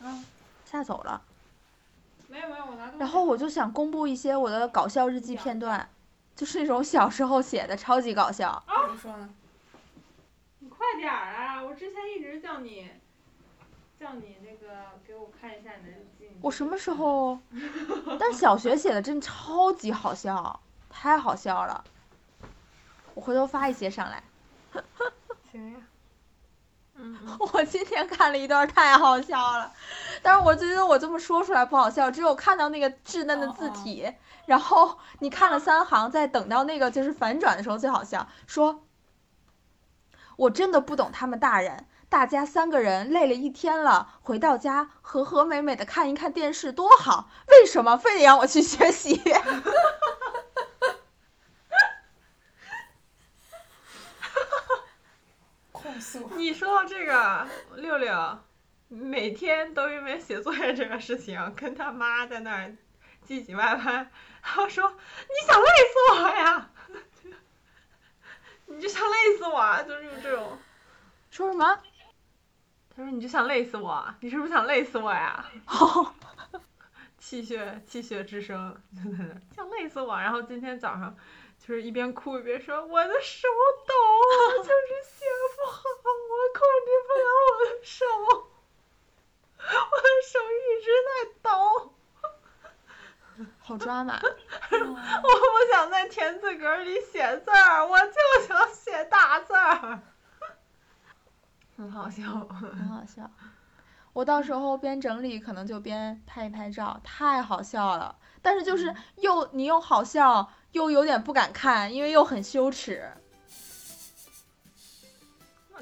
[0.00, 0.24] 嗯，
[0.66, 1.22] 吓走了，
[2.28, 2.98] 没有没有，我拿东西。
[2.98, 5.88] 然后我就想公布一些我的搞笑日记片段，
[6.36, 8.62] 就是那种小时候写的，超级搞笑。
[8.66, 9.30] 怎么说呢？
[10.58, 11.62] 你快点儿啊！
[11.62, 12.90] 我之前一直叫你，
[14.02, 14.74] 叫你那个
[15.06, 16.28] 给我看一下你的日记。
[16.40, 17.38] 我什么时候？
[18.18, 20.58] 但是小学写的真超级好笑，
[20.90, 21.84] 太好笑了。
[23.14, 24.24] 我回头发一些上来。
[25.52, 25.78] 行呀。
[26.96, 27.38] 嗯 嗯。
[27.52, 29.72] 我今天看了一段，太好笑了，
[30.20, 34.12] 但是我觉得我这么说出来不好笑，只有看到那个稚嫩的字体，
[34.46, 38.26] 然后你看了三行，再等到那个就是反转的时候最好笑。
[38.48, 38.82] 说，
[40.36, 49.16] 我真的不懂他们大人，大家三个人累了一天了，回到家和和美美的看一看电视多好，为什么非得让我去学习？
[55.72, 56.30] 控诉。
[56.36, 58.38] 你说到这个，六六
[58.88, 62.76] 每天都因为写作业这个事情跟他妈在那儿
[63.26, 64.06] 唧唧歪歪，然
[64.54, 66.70] 后说你想累死我呀，
[68.66, 70.58] 你就想累死我啊，就是用这种。
[71.30, 71.78] 说什么？
[72.94, 75.44] 他说你就想累死我，你是不是想累死我呀？
[75.66, 76.14] 哦，
[77.18, 81.16] 气血气血之声就在那想累死我，然后今天早上
[81.58, 83.48] 就是一边哭一边说我的手
[83.86, 83.94] 抖，
[84.58, 84.70] 我 就是
[85.04, 85.24] 写
[85.56, 88.04] 不好，我控制不了我的手，
[89.56, 91.10] 我的手一直在
[91.42, 91.48] 抖，
[93.62, 94.20] 好抓马。
[94.20, 100.00] 我不想在田字格里写字儿，我就想写大字儿，
[101.82, 102.22] 很好笑。
[102.48, 103.28] 很好笑。
[104.12, 108.14] 我到时候边整理，可能就边拍一拍照，太好笑了。
[108.40, 113.10] 但是就是又你又好笑，又有点不敢看，因为又很羞耻。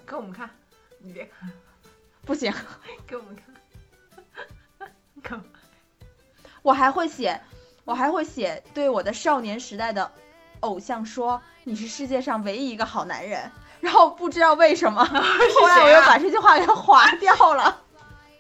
[0.07, 0.49] 给我们看，
[1.01, 1.51] 你别看，
[2.25, 2.53] 不行，
[3.07, 4.89] 给我们看，
[5.23, 5.45] 看。
[6.63, 7.41] 我还会写，
[7.85, 10.11] 我还会写对我的少年时代的
[10.61, 13.51] 偶像说你是世界上唯一一个好男人。
[13.81, 17.81] 然后不知道为什么， 后来我又把这句话给划掉了。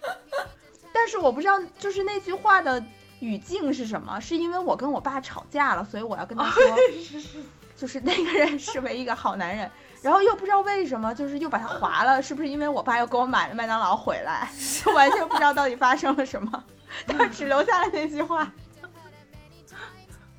[0.93, 2.83] 但是我不知道，就是那句话的
[3.21, 4.21] 语境是什么？
[4.21, 6.63] 是因为我跟我爸吵架了，所以我要跟他说，
[7.77, 9.71] 就是那个人是为一一个好男人。
[10.03, 14.49] 然后又不知道为什么，就是又把它划了，是不是因为我爸又给我买了麦当劳回来？
[14.83, 16.65] 就完全不知道到底发生了什么，
[17.07, 18.51] 但只留下了那句话。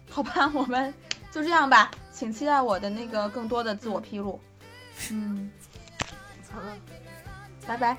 [0.09, 0.91] 好吧，我们
[1.31, 4.39] 就这样吧，请期待我的那个更多的自我披露。
[5.09, 5.49] 嗯，
[6.51, 6.77] 好了。
[7.67, 7.97] 拜拜。